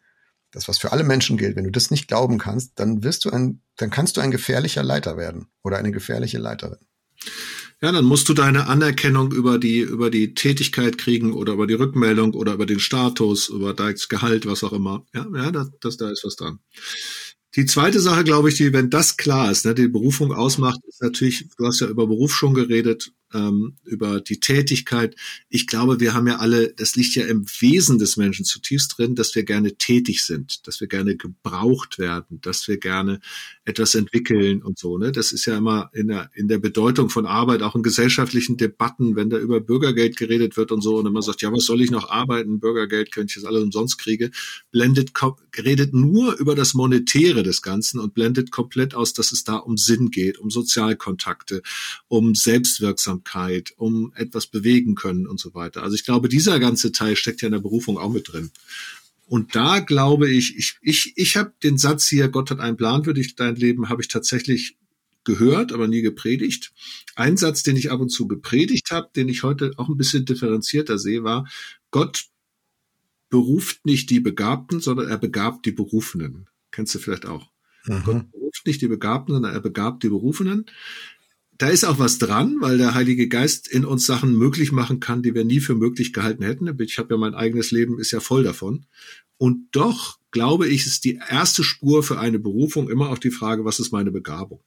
[0.51, 3.31] das, was für alle Menschen gilt, wenn du das nicht glauben kannst, dann wirst du
[3.31, 6.77] ein, dann kannst du ein gefährlicher Leiter werden oder eine gefährliche Leiterin.
[7.81, 11.73] Ja, dann musst du deine Anerkennung über die, über die Tätigkeit kriegen oder über die
[11.73, 15.05] Rückmeldung oder über den Status, über das Gehalt, was auch immer.
[15.13, 16.59] Ja, ja, das, das, da ist was dran.
[17.55, 21.01] Die zweite Sache, glaube ich, die, wenn das klar ist, ne, die Berufung ausmacht, ist
[21.01, 25.15] natürlich, du hast ja über Beruf schon geredet, ähm, über die Tätigkeit.
[25.49, 29.15] Ich glaube, wir haben ja alle, das liegt ja im Wesen des Menschen zutiefst drin,
[29.15, 33.19] dass wir gerne tätig sind, dass wir gerne gebraucht werden, dass wir gerne
[33.65, 34.97] etwas entwickeln und so.
[34.97, 35.11] Ne?
[35.11, 39.15] Das ist ja immer in der, in der Bedeutung von Arbeit, auch in gesellschaftlichen Debatten,
[39.15, 41.91] wenn da über Bürgergeld geredet wird und so, und man sagt, ja, was soll ich
[41.91, 42.59] noch arbeiten?
[42.59, 44.31] Bürgergeld könnte ich jetzt alles umsonst kriege,
[44.71, 45.11] blendet,
[45.57, 49.77] redet nur über das Monetäre des Ganzen und blendet komplett aus, dass es da um
[49.77, 51.61] Sinn geht, um Sozialkontakte,
[52.07, 55.83] um Selbstwirksamkeit Achtsamkeit, um etwas bewegen können und so weiter.
[55.83, 58.51] Also ich glaube, dieser ganze Teil steckt ja in der Berufung auch mit drin.
[59.25, 63.03] Und da glaube ich, ich, ich, ich habe den Satz hier, Gott hat einen Plan
[63.03, 64.77] für dich, dein Leben, habe ich tatsächlich
[65.23, 66.73] gehört, aber nie gepredigt.
[67.15, 70.25] Ein Satz, den ich ab und zu gepredigt habe, den ich heute auch ein bisschen
[70.25, 71.47] differenzierter sehe, war,
[71.91, 72.25] Gott
[73.29, 76.47] beruft nicht die Begabten, sondern er begabt die Berufenen.
[76.71, 77.49] Kennst du vielleicht auch.
[77.85, 78.03] Mhm.
[78.03, 80.65] Gott beruft nicht die Begabten, sondern er begabt die Berufenen
[81.63, 85.23] da ist auch was dran, weil der Heilige Geist in uns Sachen möglich machen kann,
[85.23, 86.67] die wir nie für möglich gehalten hätten.
[86.81, 88.85] Ich habe ja mein eigenes Leben, ist ja voll davon.
[89.37, 93.63] Und doch glaube ich, ist die erste Spur für eine Berufung immer auch die Frage,
[93.63, 94.59] was ist meine Begabung?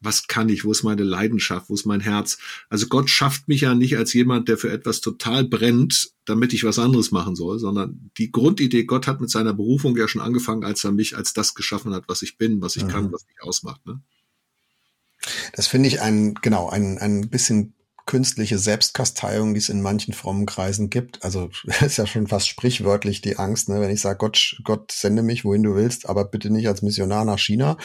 [0.00, 0.64] Was kann ich?
[0.64, 1.68] Wo ist meine Leidenschaft?
[1.68, 2.38] Wo ist mein Herz?
[2.68, 6.62] Also Gott schafft mich ja nicht als jemand, der für etwas total brennt, damit ich
[6.62, 10.62] was anderes machen soll, sondern die Grundidee, Gott hat mit seiner Berufung ja schon angefangen,
[10.62, 12.92] als er mich als das geschaffen hat, was ich bin, was ich Aha.
[12.92, 13.84] kann, was mich ausmacht.
[13.84, 14.00] Ne?
[15.54, 17.74] Das finde ich ein, genau, ein, ein bisschen
[18.06, 21.22] künstliche Selbstkasteiung, die es in manchen frommen Kreisen gibt.
[21.22, 23.80] Also ist ja schon fast sprichwörtlich die Angst, ne?
[23.80, 27.24] wenn ich sage, Gott, Gott sende mich, wohin du willst, aber bitte nicht als Missionar
[27.24, 27.76] nach China.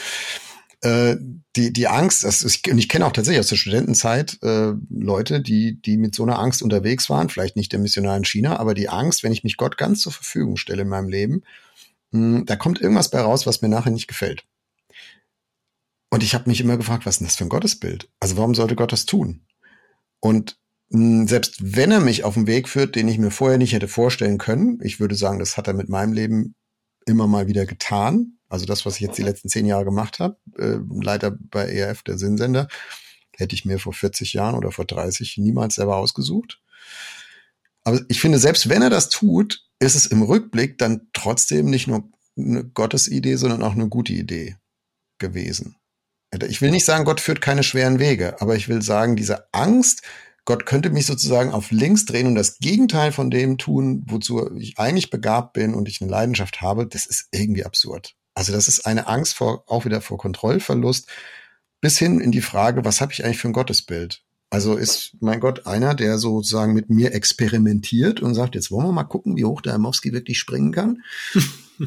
[0.82, 1.18] Äh,
[1.56, 5.42] die, die Angst, das ist, und ich kenne auch tatsächlich aus der Studentenzeit äh, Leute,
[5.42, 8.74] die, die mit so einer Angst unterwegs waren, vielleicht nicht der Missionar in China, aber
[8.74, 11.44] die Angst, wenn ich mich Gott ganz zur Verfügung stelle in meinem Leben,
[12.12, 14.44] mh, hm, da kommt irgendwas bei raus, was mir nachher nicht gefällt.
[16.16, 18.10] Und ich habe mich immer gefragt, was ist denn das für ein Gottesbild?
[18.22, 19.42] Also warum sollte Gott das tun?
[20.22, 23.58] Und mh, hm, selbst wenn er mich auf einen Weg führt, den ich mir vorher
[23.58, 26.56] nicht hätte vorstellen können, ich würde sagen, das hat er mit meinem Leben
[27.06, 28.38] immer mal wieder getan.
[28.48, 32.02] Also das, was ich jetzt die letzten zehn Jahre gemacht habe, äh, Leiter bei ERF,
[32.04, 32.70] der Sinnsender,
[33.36, 36.62] hätte ich mir vor 40 Jahren oder vor 30 niemals selber ausgesucht.
[37.84, 41.88] Aber ich finde, selbst wenn er das tut, ist es im Rückblick dann trotzdem nicht
[41.88, 44.56] nur eine Gottesidee, sondern auch eine gute Idee
[45.18, 45.76] gewesen.
[46.44, 50.02] Ich will nicht sagen, Gott führt keine schweren Wege, aber ich will sagen, diese Angst,
[50.46, 54.78] Gott könnte mich sozusagen auf links drehen und das Gegenteil von dem tun, wozu ich
[54.78, 58.16] eigentlich begabt bin und ich eine Leidenschaft habe, das ist irgendwie absurd.
[58.36, 61.10] Also das ist eine Angst vor, auch wieder vor Kontrollverlust,
[61.82, 64.24] bis hin in die Frage, was habe ich eigentlich für ein Gottesbild?
[64.52, 68.92] Also ist mein Gott einer, der sozusagen mit mir experimentiert und sagt, jetzt wollen wir
[68.92, 71.02] mal gucken, wie hoch der Amowski wirklich springen kann?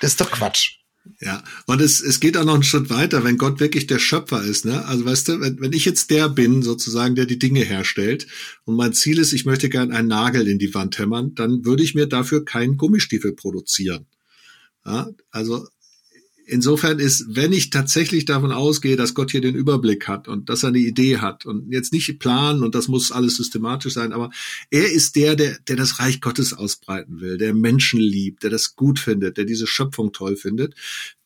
[0.00, 0.79] das ist doch Quatsch.
[1.20, 4.42] Ja, und es, es geht auch noch einen Schritt weiter, wenn Gott wirklich der Schöpfer
[4.42, 4.84] ist, ne?
[4.86, 8.26] Also weißt du, wenn, wenn ich jetzt der bin, sozusagen, der die Dinge herstellt,
[8.64, 11.82] und mein Ziel ist, ich möchte gern einen Nagel in die Wand hämmern, dann würde
[11.82, 14.06] ich mir dafür keinen Gummistiefel produzieren.
[14.84, 15.66] Ja, also
[16.50, 20.62] insofern ist, wenn ich tatsächlich davon ausgehe, dass Gott hier den Überblick hat und dass
[20.62, 24.30] er eine Idee hat und jetzt nicht planen und das muss alles systematisch sein, aber
[24.70, 28.74] er ist der, der, der das Reich Gottes ausbreiten will, der Menschen liebt, der das
[28.74, 30.74] gut findet, der diese Schöpfung toll findet,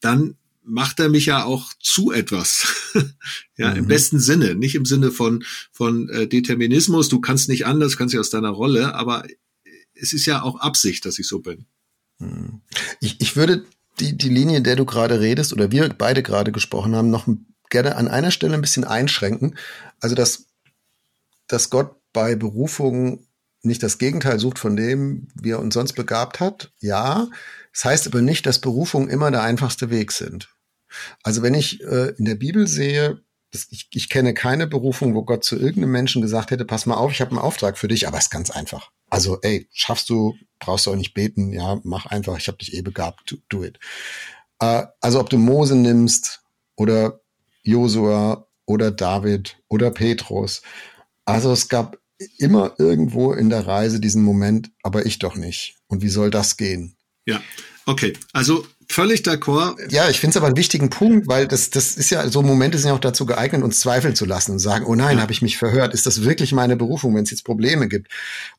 [0.00, 2.92] dann macht er mich ja auch zu etwas.
[3.56, 3.78] ja, mhm.
[3.78, 8.14] im besten Sinne, nicht im Sinne von, von äh, Determinismus, du kannst nicht anders, kannst
[8.14, 9.26] ja aus deiner Rolle, aber
[9.94, 11.66] es ist ja auch Absicht, dass ich so bin.
[12.18, 12.60] Mhm.
[13.00, 13.64] Ich, ich würde
[14.00, 17.28] die, die Linie, in der du gerade redest oder wir beide gerade gesprochen haben, noch
[17.70, 19.56] gerne an einer Stelle ein bisschen einschränken.
[20.00, 20.46] Also, dass,
[21.46, 23.26] dass Gott bei Berufungen
[23.62, 26.72] nicht das Gegenteil sucht von dem, wie er uns sonst begabt hat.
[26.80, 27.28] Ja,
[27.72, 30.48] das heißt aber nicht, dass Berufungen immer der einfachste Weg sind.
[31.22, 33.23] Also wenn ich äh, in der Bibel sehe,
[33.54, 37.12] ich, ich kenne keine Berufung, wo Gott zu irgendeinem Menschen gesagt hätte, pass mal auf,
[37.12, 38.90] ich habe einen Auftrag für dich, aber es ist ganz einfach.
[39.10, 42.74] Also, ey, schaffst du, brauchst du auch nicht beten, ja, mach einfach, ich habe dich
[42.74, 43.78] eh begabt, do, it.
[44.58, 46.42] Äh, also ob du Mose nimmst
[46.76, 47.20] oder
[47.62, 50.62] Josua oder David oder Petrus.
[51.24, 51.98] Also es gab
[52.38, 55.76] immer irgendwo in der Reise diesen Moment, aber ich doch nicht.
[55.88, 56.96] Und wie soll das gehen?
[57.26, 57.42] Ja,
[57.86, 58.12] okay.
[58.32, 59.76] Also völlig d'accord.
[59.90, 62.78] Ja, ich finde es aber einen wichtigen Punkt, weil das, das ist ja, so Momente
[62.78, 65.22] sind ja auch dazu geeignet, uns zweifeln zu lassen und sagen, oh nein, ja.
[65.22, 65.94] habe ich mich verhört?
[65.94, 68.08] Ist das wirklich meine Berufung, wenn es jetzt Probleme gibt?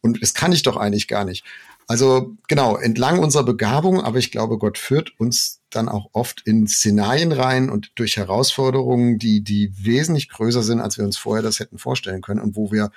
[0.01, 1.43] Und das kann ich doch eigentlich gar nicht.
[1.87, 6.67] Also genau, entlang unserer Begabung, aber ich glaube, Gott führt uns dann auch oft in
[6.67, 11.59] Szenarien rein und durch Herausforderungen, die, die wesentlich größer sind, als wir uns vorher das
[11.59, 12.91] hätten vorstellen können und wo wir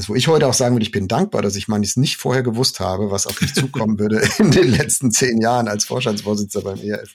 [0.00, 2.42] also wo ich heute auch sagen würde, ich bin dankbar, dass ich manches nicht vorher
[2.42, 6.82] gewusst habe, was auf mich zukommen würde in den letzten zehn Jahren als Vorstandsvorsitzender beim
[6.82, 7.10] ERF.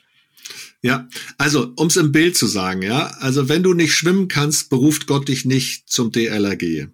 [0.84, 1.08] Ja,
[1.40, 5.08] also um es im Bild zu sagen, ja, also wenn du nicht schwimmen kannst, beruft
[5.08, 6.90] Gott dich nicht zum DLRG.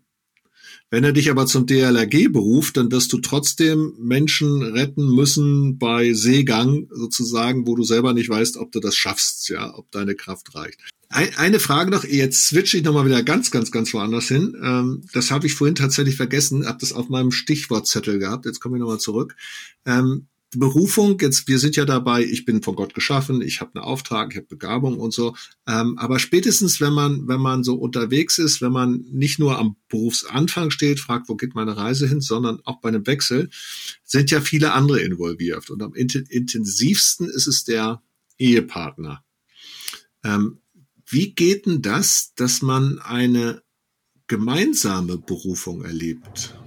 [0.90, 6.14] Wenn er dich aber zum DLRG beruft, dann wirst du trotzdem Menschen retten müssen bei
[6.14, 10.56] Seegang sozusagen, wo du selber nicht weißt, ob du das schaffst, ja, ob deine Kraft
[10.56, 10.80] reicht.
[11.12, 14.56] Eine Frage noch, jetzt switche ich nochmal wieder ganz, ganz, ganz woanders hin.
[14.64, 18.46] Ähm, das habe ich vorhin tatsächlich vergessen, habe das auf meinem Stichwortzettel gehabt.
[18.46, 19.36] Jetzt komme ich nochmal zurück.
[19.86, 23.84] Ähm, Berufung, jetzt, wir sind ja dabei, ich bin von Gott geschaffen, ich habe einen
[23.84, 25.36] Auftrag, ich habe Begabung und so.
[25.68, 29.76] Ähm, aber spätestens, wenn man, wenn man so unterwegs ist, wenn man nicht nur am
[29.90, 33.50] Berufsanfang steht, fragt, wo geht meine Reise hin, sondern auch bei einem Wechsel,
[34.04, 35.70] sind ja viele andere involviert.
[35.70, 38.02] Und am intensivsten ist es der
[38.38, 39.24] Ehepartner.
[40.24, 40.61] Ähm,
[41.12, 43.62] wie geht denn das, dass man eine
[44.28, 46.58] gemeinsame Berufung erlebt?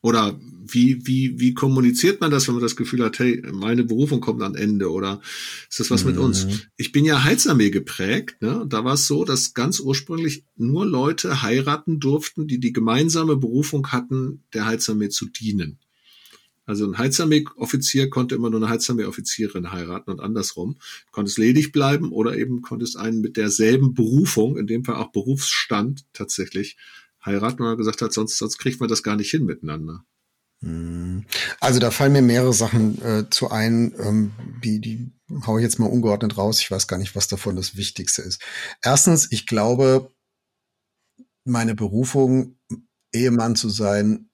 [0.00, 4.20] Oder wie, wie, wie kommuniziert man das, wenn man das Gefühl hat, hey, meine Berufung
[4.20, 5.20] kommt am Ende oder
[5.68, 6.10] ist das was mhm.
[6.10, 6.46] mit uns?
[6.46, 6.60] Mhm.
[6.76, 8.64] Ich bin ja Heilsarmee geprägt, ne?
[8.68, 13.88] Da war es so, dass ganz ursprünglich nur Leute heiraten durften, die die gemeinsame Berufung
[13.88, 15.78] hatten, der Heilsarmee zu dienen.
[16.64, 20.74] Also ein Heizarmee-Offizier konnte immer nur eine Heizarmee-Offizierin heiraten und andersrum.
[21.06, 25.10] Du konntest ledig bleiben oder eben konntest einen mit derselben Berufung, in dem Fall auch
[25.12, 26.76] Berufsstand tatsächlich
[27.24, 30.04] heiraten, weil er gesagt hat, sonst, sonst kriegt man das gar nicht hin miteinander.
[30.62, 31.24] Hm.
[31.60, 35.12] Also da fallen mir mehrere Sachen äh, zu ein, ähm, die, die
[35.46, 36.60] hau ich jetzt mal ungeordnet raus.
[36.60, 38.40] Ich weiß gar nicht, was davon das Wichtigste ist.
[38.82, 40.12] Erstens, ich glaube,
[41.44, 42.58] meine Berufung,
[43.12, 44.30] Ehemann zu sein,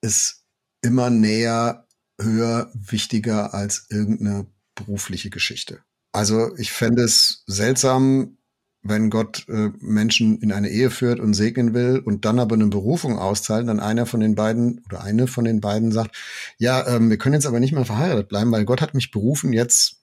[0.00, 0.46] ist
[0.82, 1.86] immer näher,
[2.20, 5.80] höher, wichtiger als irgendeine berufliche Geschichte.
[6.12, 8.38] Also ich fände es seltsam,
[8.82, 12.68] wenn Gott äh, Menschen in eine Ehe führt und segnen will und dann aber eine
[12.68, 16.16] Berufung auszahlt, dann einer von den beiden oder eine von den beiden sagt,
[16.58, 19.52] ja, ähm, wir können jetzt aber nicht mehr verheiratet bleiben, weil Gott hat mich berufen,
[19.52, 19.97] jetzt,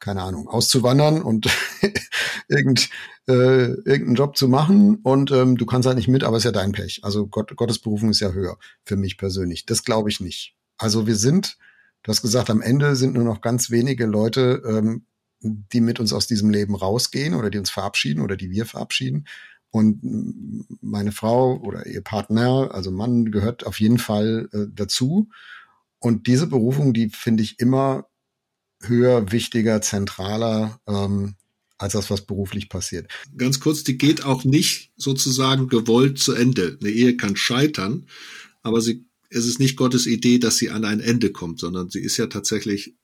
[0.00, 1.48] keine Ahnung, auszuwandern und
[2.48, 2.90] irgend,
[3.28, 6.46] äh, irgendeinen Job zu machen und ähm, du kannst halt nicht mit, aber es ist
[6.46, 7.00] ja dein Pech.
[7.04, 9.66] Also Gott, Gottes Berufung ist ja höher für mich persönlich.
[9.66, 10.56] Das glaube ich nicht.
[10.78, 11.58] Also wir sind,
[12.02, 15.04] du hast gesagt, am Ende sind nur noch ganz wenige Leute ähm,
[15.42, 19.26] die mit uns aus diesem Leben rausgehen oder die uns verabschieden oder die wir verabschieden.
[19.70, 20.00] Und
[20.82, 25.28] meine Frau oder ihr Partner, also Mann, gehört auf jeden Fall äh, dazu.
[26.00, 28.06] Und diese Berufung, die finde ich immer
[28.82, 31.34] höher, wichtiger, zentraler ähm,
[31.78, 33.10] als das, was beruflich passiert.
[33.36, 36.76] Ganz kurz, die geht auch nicht sozusagen gewollt zu Ende.
[36.80, 38.06] Eine Ehe kann scheitern,
[38.62, 42.00] aber sie, es ist nicht Gottes Idee, dass sie an ein Ende kommt, sondern sie
[42.00, 42.94] ist ja tatsächlich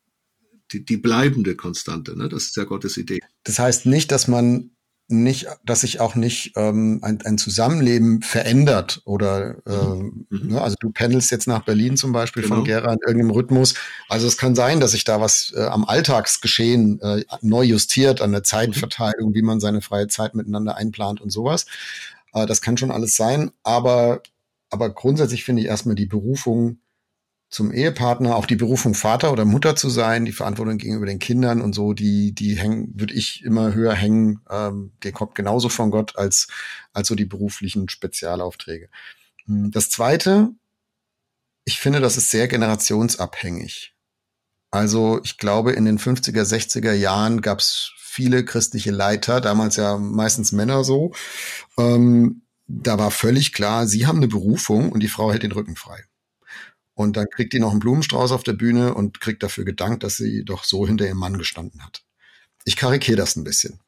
[0.72, 2.16] die, die bleibende Konstante.
[2.16, 2.28] Ne?
[2.28, 3.20] Das ist ja Gottes Idee.
[3.44, 4.75] Das heißt nicht, dass man
[5.08, 10.48] nicht, dass sich auch nicht ähm, ein, ein Zusammenleben verändert oder ähm, mhm.
[10.48, 12.56] ne, also du pendelst jetzt nach Berlin zum Beispiel genau.
[12.56, 13.74] von Gera in irgendeinem Rhythmus.
[14.08, 18.32] Also es kann sein, dass sich da was äh, am Alltagsgeschehen äh, neu justiert, an
[18.32, 19.34] der Zeitverteilung, mhm.
[19.34, 21.66] wie man seine freie Zeit miteinander einplant und sowas.
[22.32, 24.22] Äh, das kann schon alles sein, aber
[24.70, 26.80] aber grundsätzlich finde ich erstmal die Berufung
[27.56, 31.62] zum Ehepartner, auch die Berufung Vater oder Mutter zu sein, die Verantwortung gegenüber den Kindern
[31.62, 35.90] und so, die, die hängen, würde ich immer höher hängen, ähm, der kommt genauso von
[35.90, 36.48] Gott als,
[36.92, 38.90] als so die beruflichen Spezialaufträge.
[39.46, 40.50] Hm, das zweite,
[41.64, 43.94] ich finde, das ist sehr generationsabhängig.
[44.70, 49.96] Also ich glaube, in den 50er, 60er Jahren gab es viele christliche Leiter, damals ja
[49.96, 51.12] meistens Männer so.
[51.78, 55.74] Ähm, da war völlig klar, sie haben eine Berufung und die Frau hält den Rücken
[55.76, 56.04] frei.
[56.96, 60.16] Und dann kriegt die noch einen Blumenstrauß auf der Bühne und kriegt dafür gedankt, dass
[60.16, 62.02] sie doch so hinter ihrem Mann gestanden hat.
[62.64, 63.80] Ich karikiere das ein bisschen.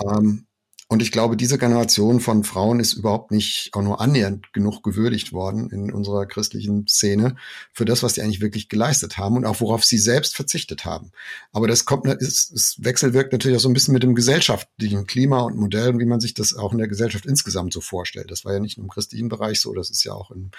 [0.00, 0.46] Ähm,
[0.86, 5.32] und ich glaube, diese Generation von Frauen ist überhaupt nicht auch nur annähernd genug gewürdigt
[5.32, 7.34] worden in unserer christlichen Szene
[7.72, 11.10] für das, was sie eigentlich wirklich geleistet haben und auch worauf sie selbst verzichtet haben.
[11.52, 15.40] Aber das kommt, es, es wechselwirkt natürlich auch so ein bisschen mit dem gesellschaftlichen Klima
[15.40, 18.30] und Modell und wie man sich das auch in der Gesellschaft insgesamt so vorstellt.
[18.30, 20.52] Das war ja nicht nur im christlichen Bereich so, das ist ja auch im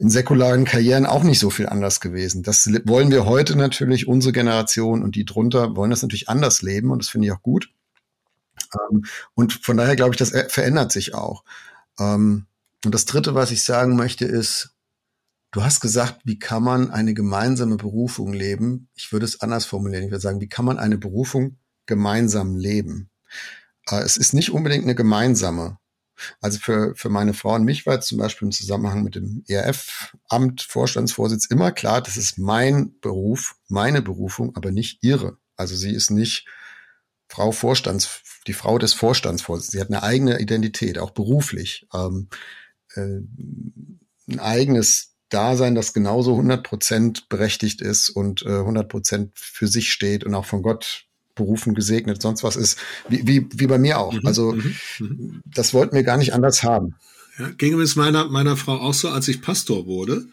[0.00, 2.42] in säkularen Karrieren auch nicht so viel anders gewesen.
[2.42, 6.90] Das wollen wir heute natürlich, unsere Generation und die drunter wollen das natürlich anders leben
[6.90, 7.70] und das finde ich auch gut.
[8.74, 11.44] Ähm, und von daher glaube ich, das verändert sich auch.
[11.98, 12.46] Ähm,
[12.82, 14.74] und das Dritte, was ich sagen möchte, ist,
[15.50, 18.88] du hast gesagt, wie kann man eine gemeinsame Berufung leben?
[18.94, 20.04] Ich würde es anders formulieren.
[20.04, 23.10] Ich würde sagen, wie kann man eine Berufung gemeinsam leben?
[23.90, 25.76] Äh, es ist nicht unbedingt eine gemeinsame.
[26.40, 30.62] Also für, für meine Frau und mich war zum Beispiel im Zusammenhang mit dem ERF-Amt,
[30.62, 35.38] Vorstandsvorsitz immer klar, das ist mein Beruf, meine Berufung, aber nicht ihre.
[35.56, 36.46] Also sie ist nicht
[37.28, 39.78] Frau Vorstands, die Frau des Vorstandsvorsitzenden.
[39.78, 41.86] Sie hat eine eigene Identität, auch beruflich.
[41.94, 42.28] Ähm,
[42.94, 43.20] äh,
[44.28, 49.92] ein eigenes Dasein, das genauso 100 Prozent berechtigt ist und äh, 100 Prozent für sich
[49.92, 51.06] steht und auch von Gott
[51.40, 54.12] berufen, gesegnet, sonst was ist, wie, wie, wie bei mir auch.
[54.12, 55.40] Mhm, also mhm, mhm.
[55.44, 56.94] das wollten wir gar nicht anders haben.
[57.38, 60.26] Ja, ging es meiner, meiner Frau auch so, als ich Pastor wurde.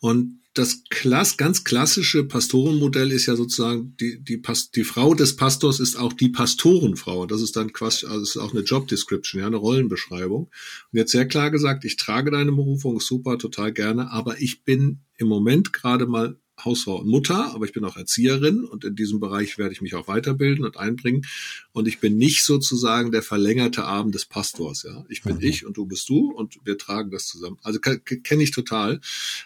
[0.00, 4.42] Und das Klass, ganz klassische Pastorenmodell ist ja sozusagen, die, die,
[4.74, 7.24] die Frau des Pastors ist auch die Pastorenfrau.
[7.24, 10.42] Das ist dann quasi, also ist auch eine Job Description, ja, eine Rollenbeschreibung.
[10.42, 15.00] Und jetzt sehr klar gesagt, ich trage deine Berufung, super, total gerne, aber ich bin
[15.16, 19.20] im Moment gerade mal Hausfrau und Mutter, aber ich bin auch Erzieherin und in diesem
[19.20, 21.26] Bereich werde ich mich auch weiterbilden und einbringen.
[21.72, 24.82] Und ich bin nicht sozusagen der verlängerte Arm des Pastors.
[24.84, 25.42] Ja, ich bin mhm.
[25.42, 27.58] ich und du bist du und wir tragen das zusammen.
[27.62, 29.00] Also kenne ich total.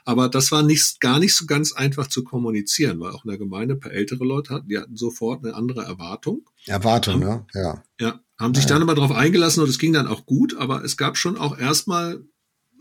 [0.04, 3.38] Aber das war nicht gar nicht so ganz einfach zu kommunizieren, weil auch in der
[3.38, 6.42] Gemeinde ein paar ältere Leute hatten, die hatten sofort eine andere Erwartung.
[6.66, 7.46] Erwartung, ne?
[7.54, 7.82] Ja.
[8.00, 8.70] Ja, haben sich ja.
[8.70, 10.56] dann aber darauf eingelassen und es ging dann auch gut.
[10.56, 12.24] Aber es gab schon auch erstmal,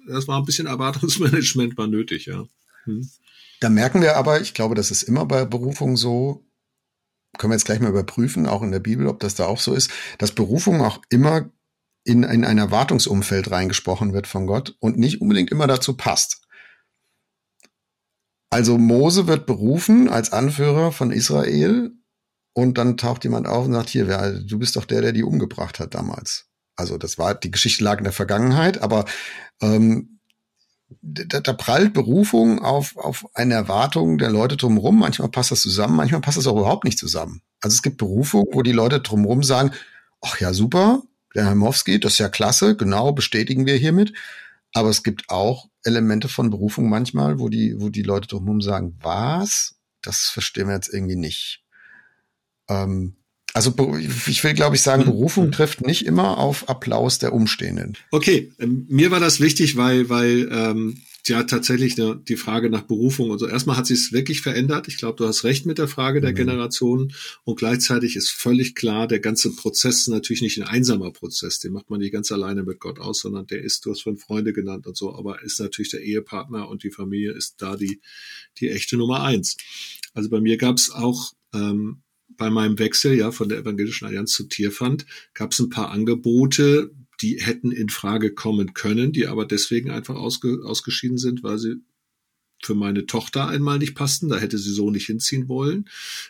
[0.08, 2.45] das war ein bisschen Erwartungsmanagement war nötig, ja.
[2.86, 3.10] Hm.
[3.60, 6.46] Da merken wir aber, ich glaube, das ist immer bei Berufung so,
[7.38, 9.74] können wir jetzt gleich mal überprüfen, auch in der Bibel, ob das da auch so
[9.74, 11.50] ist, dass Berufung auch immer
[12.04, 16.46] in, in ein Erwartungsumfeld reingesprochen wird von Gott und nicht unbedingt immer dazu passt.
[18.50, 21.91] Also Mose wird berufen als Anführer von Israel
[22.54, 25.24] und dann taucht jemand auf und sagt, hier, wer, du bist doch der, der die
[25.24, 26.48] umgebracht hat damals.
[26.78, 29.06] Also das war, die Geschichte lag in der Vergangenheit, aber
[29.62, 30.14] ähm,
[31.01, 34.99] da, da prallt Berufung auf, auf eine Erwartung der Leute drumherum.
[34.99, 37.41] Manchmal passt das zusammen, manchmal passt das auch überhaupt nicht zusammen.
[37.62, 39.71] Also es gibt Berufung, wo die Leute drumherum sagen,
[40.21, 41.03] ach ja, super,
[41.36, 44.13] der Herr Mowski, das ist ja klasse, genau, bestätigen wir hiermit.
[44.73, 48.97] Aber es gibt auch Elemente von Berufung manchmal, wo die, wo die Leute drumherum sagen,
[49.01, 49.75] was?
[50.01, 51.63] Das verstehen wir jetzt irgendwie nicht.
[52.67, 53.15] Ähm,
[53.56, 53.74] also
[54.28, 55.08] ich will, glaube ich, sagen, mhm.
[55.08, 57.98] Berufung trifft nicht immer auf Applaus der Umstehenden.
[58.12, 60.98] Okay, ähm, mir war das wichtig, weil, weil ähm,
[61.30, 63.48] ja tatsächlich ne, die Frage nach Berufung und so.
[63.48, 64.89] Erstmal hat sich es wirklich verändert.
[64.89, 66.36] Ich glaube, du hast recht mit der Frage der mhm.
[66.36, 67.13] Generation
[67.46, 71.60] und gleichzeitig ist völlig klar, der ganze Prozess ist natürlich nicht ein einsamer Prozess.
[71.60, 74.18] Den macht man nicht ganz alleine mit Gott aus, sondern der ist, du hast von
[74.18, 78.02] Freunde genannt und so, aber ist natürlich der Ehepartner und die Familie ist da die
[78.60, 79.56] die echte Nummer eins.
[80.13, 82.02] Also bei mir gab es auch ähm,
[82.38, 86.91] bei meinem Wechsel ja von der Evangelischen Allianz zu Tierfand gab es ein paar Angebote,
[87.21, 91.76] die hätten in Frage kommen können, die aber deswegen einfach ausge, ausgeschieden sind, weil sie
[92.63, 95.89] für meine Tochter einmal nicht passten, da hätte sie so nicht hinziehen wollen,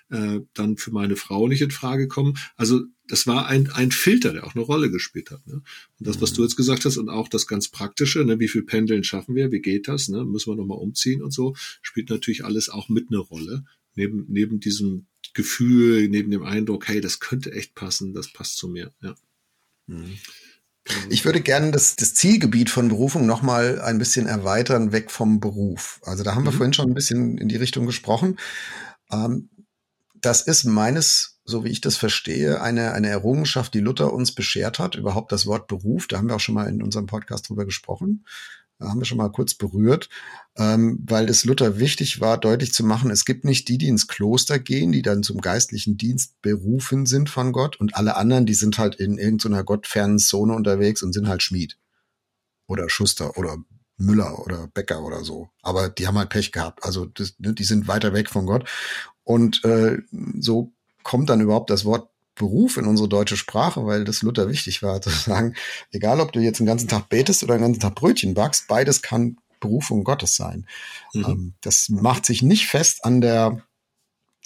[0.10, 2.38] äh, dann für meine Frau nicht in Frage kommen.
[2.56, 5.46] Also das war ein, ein Filter, der auch eine Rolle gespielt hat.
[5.48, 5.54] Ne?
[5.54, 8.64] Und das, was du jetzt gesagt hast, und auch das ganz Praktische, ne, wie viel
[8.64, 10.26] Pendeln schaffen wir, wie geht das, ne?
[10.26, 13.64] müssen wir nochmal umziehen und so, spielt natürlich alles auch mit eine Rolle,
[13.96, 18.68] neben, neben diesem Gefühl, neben dem Eindruck, hey, das könnte echt passen, das passt zu
[18.68, 18.92] mir.
[19.02, 19.16] Ja.
[19.88, 20.18] Mhm.
[21.10, 26.00] Ich würde gerne das, das Zielgebiet von Berufung nochmal ein bisschen erweitern, weg vom Beruf.
[26.04, 26.58] Also da haben wir mhm.
[26.58, 28.38] vorhin schon ein bisschen in die Richtung gesprochen.
[29.12, 29.50] Ähm,
[30.14, 34.78] das ist meines, so wie ich das verstehe, eine, eine Errungenschaft, die Luther uns beschert
[34.78, 34.96] hat.
[34.96, 38.24] Überhaupt das Wort Beruf, da haben wir auch schon mal in unserem Podcast drüber gesprochen
[38.80, 40.10] haben wir schon mal kurz berührt,
[40.58, 44.08] ähm, weil es Luther wichtig war, deutlich zu machen, es gibt nicht die, die ins
[44.08, 48.54] Kloster gehen, die dann zum geistlichen Dienst berufen sind von Gott und alle anderen, die
[48.54, 51.78] sind halt in irgendeiner gottfernen Zone unterwegs und sind halt Schmied
[52.68, 53.58] oder Schuster oder
[53.98, 55.50] Müller oder Bäcker oder so.
[55.62, 56.84] Aber die haben halt Pech gehabt.
[56.84, 58.68] Also das, ne, die sind weiter weg von Gott.
[59.24, 60.00] Und äh,
[60.40, 64.84] so kommt dann überhaupt das Wort Beruf in unsere deutsche Sprache, weil das Luther wichtig
[64.84, 65.56] war, zu sagen,
[65.92, 69.02] egal ob du jetzt den ganzen Tag betest oder den ganzen Tag Brötchen backst, beides
[69.02, 70.68] kann Berufung Gottes sein.
[71.14, 71.26] Mhm.
[71.26, 73.64] Ähm, das macht sich nicht fest an der,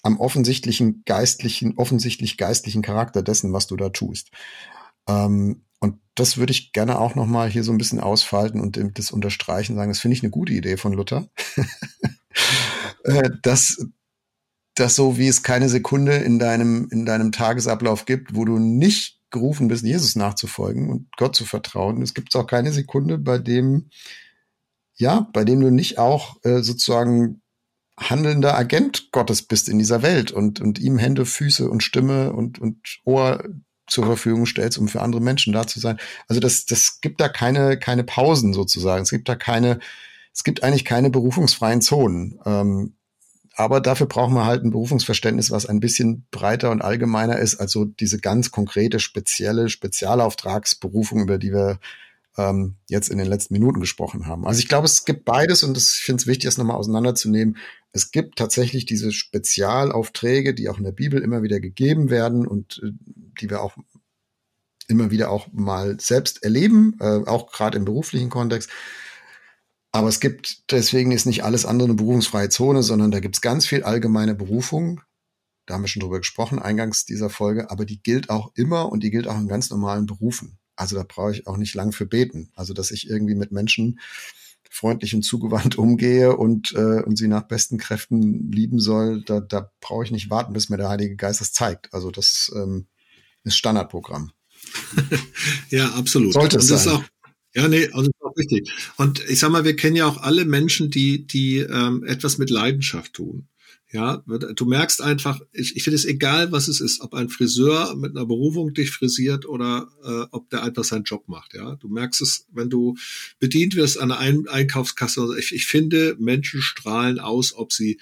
[0.02, 4.30] am offensichtlichen geistlichen, offensichtlich geistlichen Charakter dessen, was du da tust.
[5.08, 9.12] Ähm, und das würde ich gerne auch nochmal hier so ein bisschen ausfalten und das
[9.12, 11.30] unterstreichen, sagen, das finde ich eine gute Idee von Luther.
[13.06, 13.86] Äh, dass,
[14.80, 19.20] dass so wie es keine Sekunde in deinem, in deinem Tagesablauf gibt, wo du nicht
[19.32, 22.02] gerufen bist, Jesus nachzufolgen und Gott zu vertrauen.
[22.02, 23.90] Es gibt auch keine Sekunde, bei dem,
[24.96, 27.42] ja, bei dem du nicht auch äh, sozusagen
[28.00, 32.60] handelnder Agent Gottes bist in dieser Welt und, und ihm Hände, Füße und Stimme und,
[32.60, 33.44] und Ohr
[33.88, 35.98] zur Verfügung stellst, um für andere Menschen da zu sein.
[36.28, 39.04] Also das, das gibt da keine, keine Pausen sozusagen.
[39.04, 39.80] Es gibt da keine,
[40.34, 42.40] es gibt eigentlich keine berufungsfreien Zonen.
[42.46, 42.96] Ähm,
[43.60, 47.84] aber dafür brauchen wir halt ein Berufungsverständnis, was ein bisschen breiter und allgemeiner ist, also
[47.84, 51.82] diese ganz konkrete, spezielle Spezialauftragsberufung, über die wir
[52.38, 54.48] ähm, jetzt in den letzten Minuten gesprochen haben.
[54.48, 57.58] Also ich glaube, es gibt beides und das, ich finde es wichtig, das nochmal auseinanderzunehmen.
[57.92, 62.80] Es gibt tatsächlich diese Spezialaufträge, die auch in der Bibel immer wieder gegeben werden und
[62.82, 62.92] äh,
[63.42, 63.76] die wir auch
[64.88, 68.70] immer wieder auch mal selbst erleben, äh, auch gerade im beruflichen Kontext.
[69.92, 73.42] Aber es gibt, deswegen ist nicht alles andere eine berufungsfreie Zone, sondern da gibt es
[73.42, 75.02] ganz viel allgemeine Berufung.
[75.66, 79.04] Da haben wir schon drüber gesprochen, eingangs dieser Folge, aber die gilt auch immer und
[79.04, 80.60] die gilt auch in ganz normalen Berufen.
[80.76, 82.52] Also da brauche ich auch nicht lang für beten.
[82.56, 84.00] Also dass ich irgendwie mit Menschen
[84.70, 89.72] freundlich und zugewandt umgehe und, äh, und sie nach besten Kräften lieben soll, da, da
[89.82, 91.92] brauche ich nicht warten, bis mir der Heilige Geist das zeigt.
[91.94, 92.88] Also das ähm,
[93.44, 94.32] ist Standardprogramm.
[95.70, 96.34] ja, absolut.
[96.34, 96.98] Sollte es sein.
[96.98, 97.04] Auch,
[97.56, 98.72] ja, nee, also ist auch wichtig.
[98.98, 102.50] Und ich sag mal, wir kennen ja auch alle Menschen, die, die ähm, etwas mit
[102.50, 103.48] Leidenschaft tun.
[103.92, 107.96] Ja, du merkst einfach, ich, ich finde es egal, was es ist, ob ein Friseur
[107.96, 111.56] mit einer Berufung dich frisiert oder äh, ob der einfach seinen Job macht.
[111.56, 112.96] Ja, du merkst es, wenn du
[113.40, 115.22] bedient wirst an einer Einkaufskasse.
[115.22, 118.00] Also ich, ich finde, Menschen strahlen aus, ob sie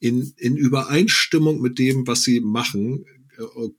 [0.00, 3.04] in, in Übereinstimmung mit dem, was sie machen,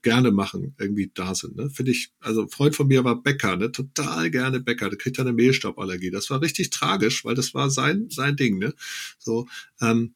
[0.02, 1.56] gerne machen, irgendwie da sind.
[1.56, 1.70] Ne?
[1.70, 3.70] Finde ich, also ein Freund von mir war Bäcker, ne?
[3.72, 6.10] total gerne Bäcker, der kriegt eine Mehlstauballergie.
[6.10, 8.58] Das war richtig tragisch, weil das war sein, sein Ding.
[8.58, 8.74] Ne?
[9.18, 9.48] So,
[9.80, 10.14] ähm,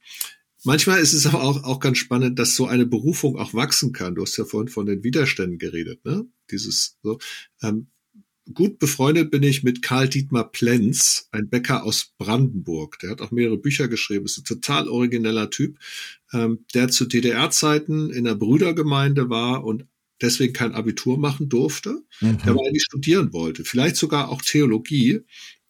[0.66, 4.14] Manchmal ist es aber auch, auch ganz spannend, dass so eine Berufung auch wachsen kann.
[4.14, 6.26] Du hast ja vorhin von den Widerständen geredet, ne?
[6.50, 7.18] Dieses so.
[7.62, 7.88] Ähm,
[8.52, 12.98] gut befreundet bin ich mit Karl Dietmar Plenz, ein Bäcker aus Brandenburg.
[13.00, 15.78] Der hat auch mehrere Bücher geschrieben, ist ein total origineller Typ,
[16.34, 19.86] ähm, der zu DDR-Zeiten in der Brüdergemeinde war und
[20.20, 22.38] deswegen kein Abitur machen durfte, mhm.
[22.38, 25.20] der aber eigentlich studieren wollte, vielleicht sogar auch Theologie.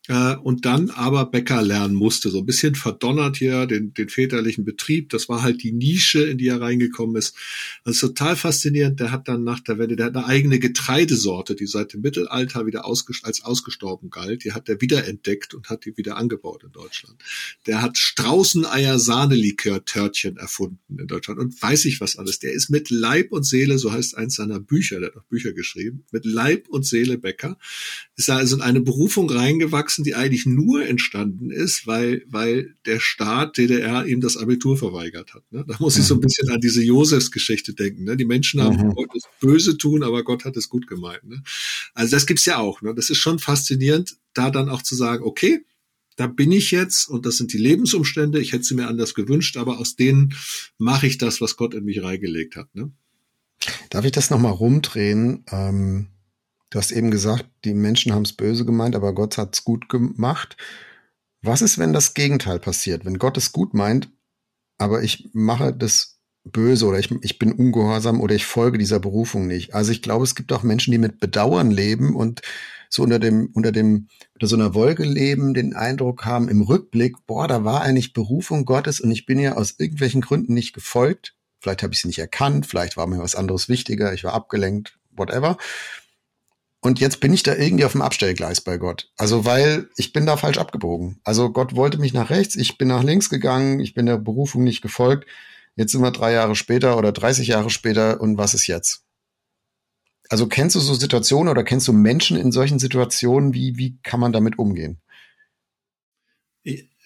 [0.09, 2.30] Äh, und dann aber Bäcker lernen musste.
[2.30, 5.11] So ein bisschen verdonnert hier den, den väterlichen Betrieb.
[5.11, 7.36] Das war halt die Nische, in die er reingekommen ist.
[7.84, 8.98] Also total faszinierend.
[9.00, 12.66] Der hat dann nach der Wende, der hat eine eigene Getreidesorte, die seit dem Mittelalter
[12.66, 14.44] wieder ausgest als ausgestorben galt.
[14.44, 17.16] Die hat er wiederentdeckt und hat die wieder angebaut in Deutschland.
[17.66, 22.40] Der hat Straußeneier-Sahnelikör-Törtchen erfunden in Deutschland und weiß ich was alles.
[22.40, 25.55] Der ist mit Leib und Seele, so heißt eins seiner Bücher, der hat auch Bücher
[25.55, 27.57] geschrieben, mit Leib und Seele Bäcker.
[28.16, 33.58] Ist also in eine Berufung reingewachsen, die eigentlich nur entstanden ist, weil, weil der Staat
[33.58, 35.42] DDR ihm das Abitur verweigert hat.
[35.50, 35.64] Ne?
[35.66, 36.22] Da muss ich so ein mhm.
[36.22, 38.04] bisschen an diese Josefs-Geschichte denken.
[38.04, 38.16] Ne?
[38.16, 38.94] Die Menschen haben mhm.
[38.94, 41.24] wollten es böse tun, aber Gott hat es gut gemeint.
[41.24, 41.42] Ne?
[41.92, 42.82] Also das gibt's ja auch.
[42.82, 42.94] Ne?
[42.94, 45.64] Das ist schon faszinierend, da dann auch zu sagen, okay,
[46.14, 48.38] da bin ich jetzt und das sind die Lebensumstände.
[48.38, 50.34] Ich hätte sie mir anders gewünscht, aber aus denen
[50.78, 52.72] mache ich das, was Gott in mich reingelegt hat.
[52.76, 52.92] Ne?
[53.90, 55.44] Darf ich das nochmal rumdrehen?
[55.50, 56.08] Ähm
[56.75, 59.89] Du hast eben gesagt, die Menschen haben es böse gemeint, aber Gott hat es gut
[59.89, 60.57] gemacht.
[61.41, 63.05] Was ist, wenn das Gegenteil passiert?
[63.05, 64.09] Wenn Gott es gut meint,
[64.77, 69.47] aber ich mache das böse oder ich, ich bin ungehorsam oder ich folge dieser Berufung
[69.47, 69.72] nicht.
[69.72, 72.43] Also ich glaube, es gibt auch Menschen, die mit Bedauern leben und
[72.91, 77.14] so unter dem, unter dem, unter so einer Wolke leben, den Eindruck haben im Rückblick,
[77.29, 81.37] boah, da war eigentlich Berufung Gottes und ich bin ja aus irgendwelchen Gründen nicht gefolgt.
[81.61, 84.99] Vielleicht habe ich sie nicht erkannt, vielleicht war mir was anderes wichtiger, ich war abgelenkt,
[85.12, 85.57] whatever.
[86.85, 89.11] Und jetzt bin ich da irgendwie auf dem Abstellgleis bei Gott.
[89.16, 91.18] Also, weil ich bin da falsch abgebogen.
[91.24, 94.64] Also Gott wollte mich nach rechts, ich bin nach links gegangen, ich bin der Berufung
[94.64, 95.26] nicht gefolgt.
[95.76, 99.01] Jetzt sind wir drei Jahre später oder 30 Jahre später und was ist jetzt?
[100.28, 103.55] Also kennst du so Situationen oder kennst du Menschen in solchen Situationen?
[103.55, 105.01] Wie, wie kann man damit umgehen?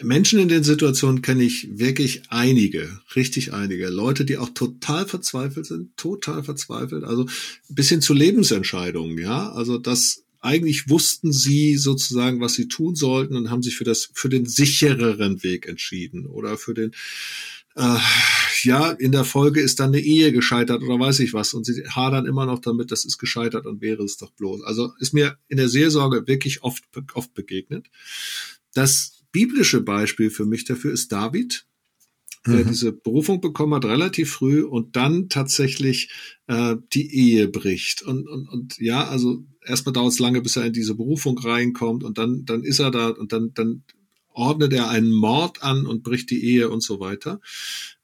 [0.01, 3.89] Menschen in den Situationen kenne ich wirklich einige, richtig einige.
[3.89, 7.05] Leute, die auch total verzweifelt sind, total verzweifelt.
[7.05, 7.27] Also
[7.69, 9.51] bis hin zu Lebensentscheidungen, ja.
[9.51, 14.11] Also das eigentlich wussten sie sozusagen, was sie tun sollten und haben sich für das,
[14.15, 16.93] für den sichereren Weg entschieden oder für den,
[17.75, 17.99] äh,
[18.63, 21.85] ja, in der Folge ist dann eine Ehe gescheitert oder weiß ich was und sie
[21.89, 24.63] hadern immer noch damit, das ist gescheitert und wäre es doch bloß.
[24.63, 26.85] Also ist mir in der Seelsorge wirklich oft,
[27.15, 27.87] oft begegnet.
[28.75, 31.67] dass biblische Beispiel für mich dafür ist David,
[32.47, 32.69] der mhm.
[32.69, 36.11] diese Berufung bekommen hat, relativ früh und dann tatsächlich
[36.47, 38.03] äh, die Ehe bricht.
[38.03, 42.05] Und, und, und ja, also erstmal dauert es lange, bis er in diese Berufung reinkommt
[42.05, 43.83] und dann, dann ist er da und dann, dann
[44.33, 47.41] ordnet er einen Mord an und bricht die Ehe und so weiter.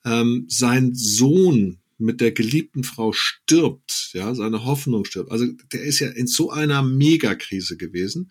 [0.05, 5.31] Ähm, sein Sohn mit der geliebten Frau stirbt, ja, seine Hoffnung stirbt.
[5.31, 8.31] Also der ist ja in so einer Megakrise gewesen.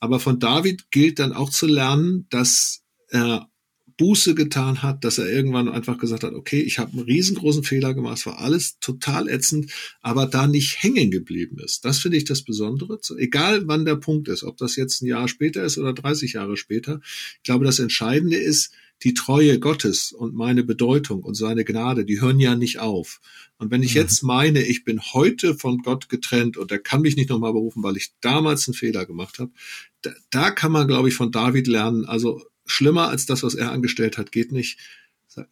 [0.00, 3.50] Aber von David gilt dann auch zu lernen, dass er
[4.00, 7.92] Buße getan hat, dass er irgendwann einfach gesagt hat, okay, ich habe einen riesengroßen Fehler
[7.92, 9.70] gemacht, es war alles total ätzend,
[10.00, 11.84] aber da nicht hängen geblieben ist.
[11.84, 12.98] Das finde ich das Besondere.
[13.18, 16.56] Egal wann der Punkt ist, ob das jetzt ein Jahr später ist oder 30 Jahre
[16.56, 17.02] später.
[17.36, 18.72] Ich glaube, das Entscheidende ist,
[19.02, 23.20] die Treue Gottes und meine Bedeutung und seine Gnade, die hören ja nicht auf.
[23.58, 24.00] Und wenn ich mhm.
[24.00, 27.82] jetzt meine, ich bin heute von Gott getrennt und er kann mich nicht nochmal berufen,
[27.82, 29.52] weil ich damals einen Fehler gemacht habe,
[30.02, 32.04] da, da kann man, glaube ich, von David lernen.
[32.04, 34.78] Also schlimmer als das, was er angestellt hat, geht nicht.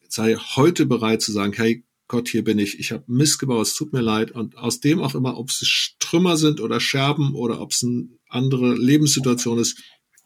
[0.08, 3.74] Sei heute bereit zu sagen, hey, Gott, hier bin ich, ich habe Mist gebaut, es
[3.74, 4.30] tut mir leid.
[4.30, 8.08] Und aus dem auch immer, ob es Trümmer sind oder Scherben oder ob es eine
[8.28, 9.82] andere Lebenssituation ist,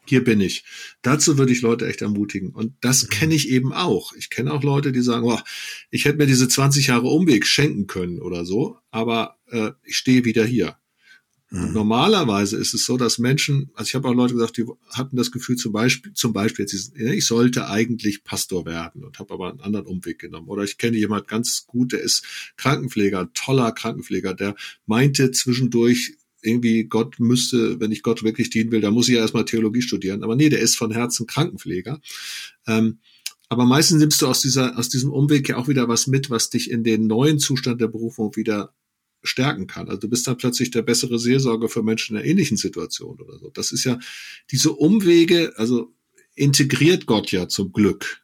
[0.07, 0.65] hier bin ich.
[1.03, 2.51] Dazu würde ich Leute echt ermutigen.
[2.51, 3.09] Und das mhm.
[3.11, 4.13] kenne ich eben auch.
[4.15, 5.39] Ich kenne auch Leute, die sagen, oh,
[5.91, 10.25] ich hätte mir diese 20 Jahre Umweg schenken können oder so, aber äh, ich stehe
[10.25, 10.77] wieder hier.
[11.53, 11.75] Mhm.
[11.75, 15.31] Normalerweise ist es so, dass Menschen, also ich habe auch Leute gesagt, die hatten das
[15.31, 19.87] Gefühl zum Beispiel, zum Beispiel, ich sollte eigentlich Pastor werden und habe aber einen anderen
[19.87, 20.49] Umweg genommen.
[20.49, 22.25] Oder ich kenne jemand ganz gut, der ist
[22.57, 24.55] Krankenpfleger, toller Krankenpfleger, der
[24.87, 29.21] meinte zwischendurch, irgendwie Gott müsste, wenn ich Gott wirklich dienen will, da muss ich ja
[29.21, 30.23] erstmal Theologie studieren.
[30.23, 32.01] Aber nee, der ist von Herzen Krankenpfleger.
[32.67, 32.99] Ähm,
[33.49, 36.51] aber meistens nimmst du aus dieser, aus diesem Umweg ja auch wieder was mit, was
[36.51, 38.75] dich in den neuen Zustand der Berufung wieder
[39.23, 39.89] stärken kann.
[39.89, 43.39] Also du bist dann plötzlich der bessere Seelsorger für Menschen in einer ähnlichen Situation oder
[43.39, 43.51] so.
[43.51, 43.99] Das ist ja
[44.51, 45.93] diese Umwege, also
[46.35, 48.23] integriert Gott ja zum Glück.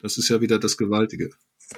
[0.00, 1.30] Das ist ja wieder das Gewaltige.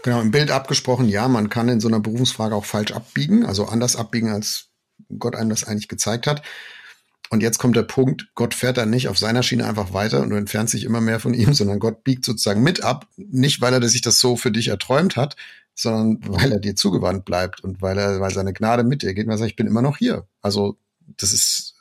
[0.03, 3.67] Genau, im Bild abgesprochen, ja, man kann in so einer Berufungsfrage auch falsch abbiegen, also
[3.67, 4.71] anders abbiegen, als
[5.19, 6.43] Gott einem das eigentlich gezeigt hat.
[7.29, 10.31] Und jetzt kommt der Punkt, Gott fährt dann nicht auf seiner Schiene einfach weiter und
[10.31, 13.73] du entfernst dich immer mehr von ihm, sondern Gott biegt sozusagen mit ab, nicht weil
[13.73, 15.37] er sich das so für dich erträumt hat,
[15.75, 19.27] sondern weil er dir zugewandt bleibt und weil er, weil seine Gnade mit dir geht
[19.27, 20.27] und er sagt, ich bin immer noch hier.
[20.41, 20.77] Also
[21.19, 21.75] das ist,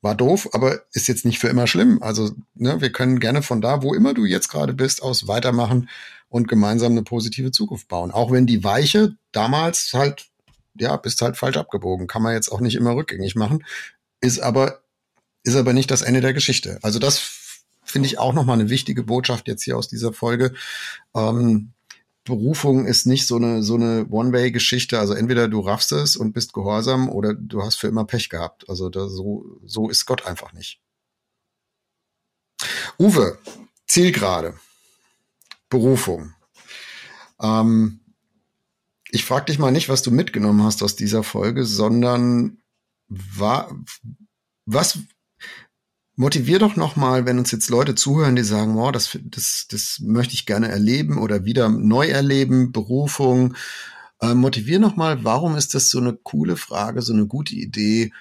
[0.00, 2.02] war doof, aber ist jetzt nicht für immer schlimm.
[2.02, 5.88] Also ne, wir können gerne von da, wo immer du jetzt gerade bist, aus weitermachen
[6.28, 8.10] und gemeinsam eine positive Zukunft bauen.
[8.10, 10.31] Auch wenn die Weiche damals halt
[10.78, 12.06] ja, bist halt falsch abgebogen.
[12.06, 13.64] Kann man jetzt auch nicht immer rückgängig machen.
[14.20, 14.82] Ist aber
[15.44, 16.78] ist aber nicht das Ende der Geschichte.
[16.82, 17.18] Also das
[17.84, 20.54] finde ich auch nochmal eine wichtige Botschaft jetzt hier aus dieser Folge.
[21.14, 21.72] Ähm,
[22.24, 25.00] Berufung ist nicht so eine, so eine One-Way-Geschichte.
[25.00, 28.68] Also entweder du raffst es und bist gehorsam oder du hast für immer Pech gehabt.
[28.68, 30.80] Also da, so, so ist Gott einfach nicht.
[32.98, 33.38] Uwe,
[33.88, 34.54] Zielgerade.
[35.68, 36.34] Berufung.
[37.40, 38.01] Ähm,
[39.12, 42.62] ich frage dich mal nicht, was du mitgenommen hast aus dieser Folge, sondern
[43.08, 43.70] war,
[44.64, 45.00] was
[46.16, 50.00] motivier doch noch mal, wenn uns jetzt Leute zuhören, die sagen, wow, das, das, das
[50.00, 53.54] möchte ich gerne erleben oder wieder neu erleben, Berufung.
[54.20, 58.12] Äh, motivier noch mal, warum ist das so eine coole Frage, so eine gute Idee,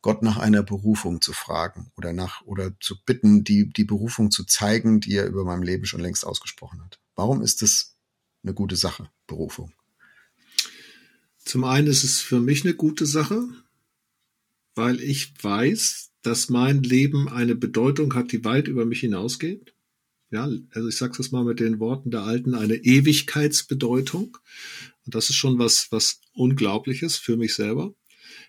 [0.00, 4.44] Gott nach einer Berufung zu fragen oder nach oder zu bitten, die die Berufung zu
[4.44, 7.00] zeigen, die er über meinem Leben schon längst ausgesprochen hat.
[7.16, 7.96] Warum ist das
[8.44, 9.72] eine gute Sache, Berufung?
[11.46, 13.48] Zum einen ist es für mich eine gute Sache,
[14.74, 19.72] weil ich weiß, dass mein Leben eine Bedeutung hat, die weit über mich hinausgeht.
[20.32, 24.36] Ja, also ich sage das mal mit den Worten der Alten, eine Ewigkeitsbedeutung.
[25.04, 27.94] Und das ist schon was, was Unglaubliches für mich selber.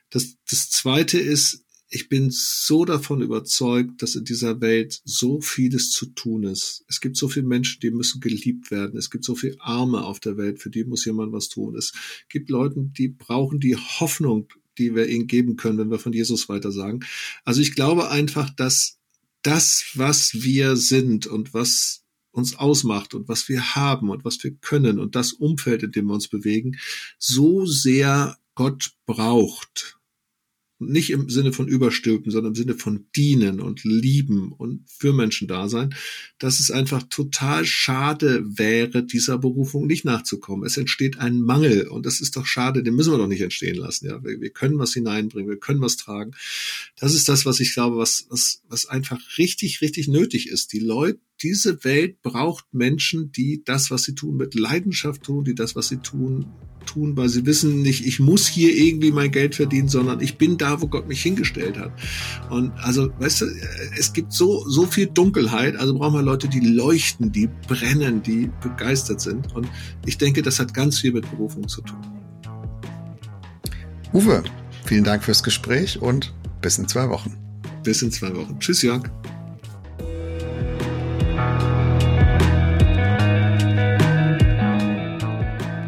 [0.10, 5.92] Das, das zweite ist, ich bin so davon überzeugt, dass in dieser Welt so vieles
[5.92, 6.84] zu tun ist.
[6.90, 8.98] Es gibt so viele Menschen, die müssen geliebt werden.
[8.98, 11.76] Es gibt so viele Arme auf der Welt, für die muss jemand was tun.
[11.76, 11.94] Es
[12.30, 16.50] gibt Leute, die brauchen die Hoffnung, die wir ihnen geben können, wenn wir von Jesus
[16.50, 17.00] weiter sagen.
[17.46, 19.00] Also ich glaube einfach, dass
[19.42, 24.54] das, was wir sind und was uns ausmacht und was wir haben und was wir
[24.56, 26.78] können und das Umfeld, in dem wir uns bewegen,
[27.18, 29.97] so sehr Gott braucht
[30.80, 35.48] nicht im Sinne von überstülpen, sondern im Sinne von dienen und lieben und für Menschen
[35.48, 35.96] da sein,
[36.38, 40.66] dass es einfach total schade wäre, dieser Berufung nicht nachzukommen.
[40.66, 43.78] Es entsteht ein Mangel und das ist doch schade, den müssen wir doch nicht entstehen
[43.78, 44.08] lassen.
[44.08, 46.32] Ja, wir, wir können was hineinbringen, wir können was tragen.
[47.00, 50.74] Das ist das, was ich glaube, was, was, was einfach richtig, richtig nötig ist.
[50.74, 55.56] Die Leute, diese Welt braucht Menschen, die das, was sie tun, mit Leidenschaft tun, die
[55.56, 56.48] das, was sie tun,
[56.88, 60.58] tun, weil sie wissen nicht, ich muss hier irgendwie mein Geld verdienen, sondern ich bin
[60.58, 61.92] da, wo Gott mich hingestellt hat.
[62.50, 63.46] Und also, weißt du,
[63.98, 68.50] es gibt so, so viel Dunkelheit, also brauchen wir Leute, die leuchten, die brennen, die
[68.62, 69.54] begeistert sind.
[69.54, 69.68] Und
[70.06, 72.00] ich denke, das hat ganz viel mit Berufung zu tun.
[74.14, 74.44] Uwe,
[74.86, 77.38] vielen Dank fürs Gespräch und bis in zwei Wochen.
[77.84, 78.58] Bis in zwei Wochen.
[78.60, 79.04] Tschüss, Jörg.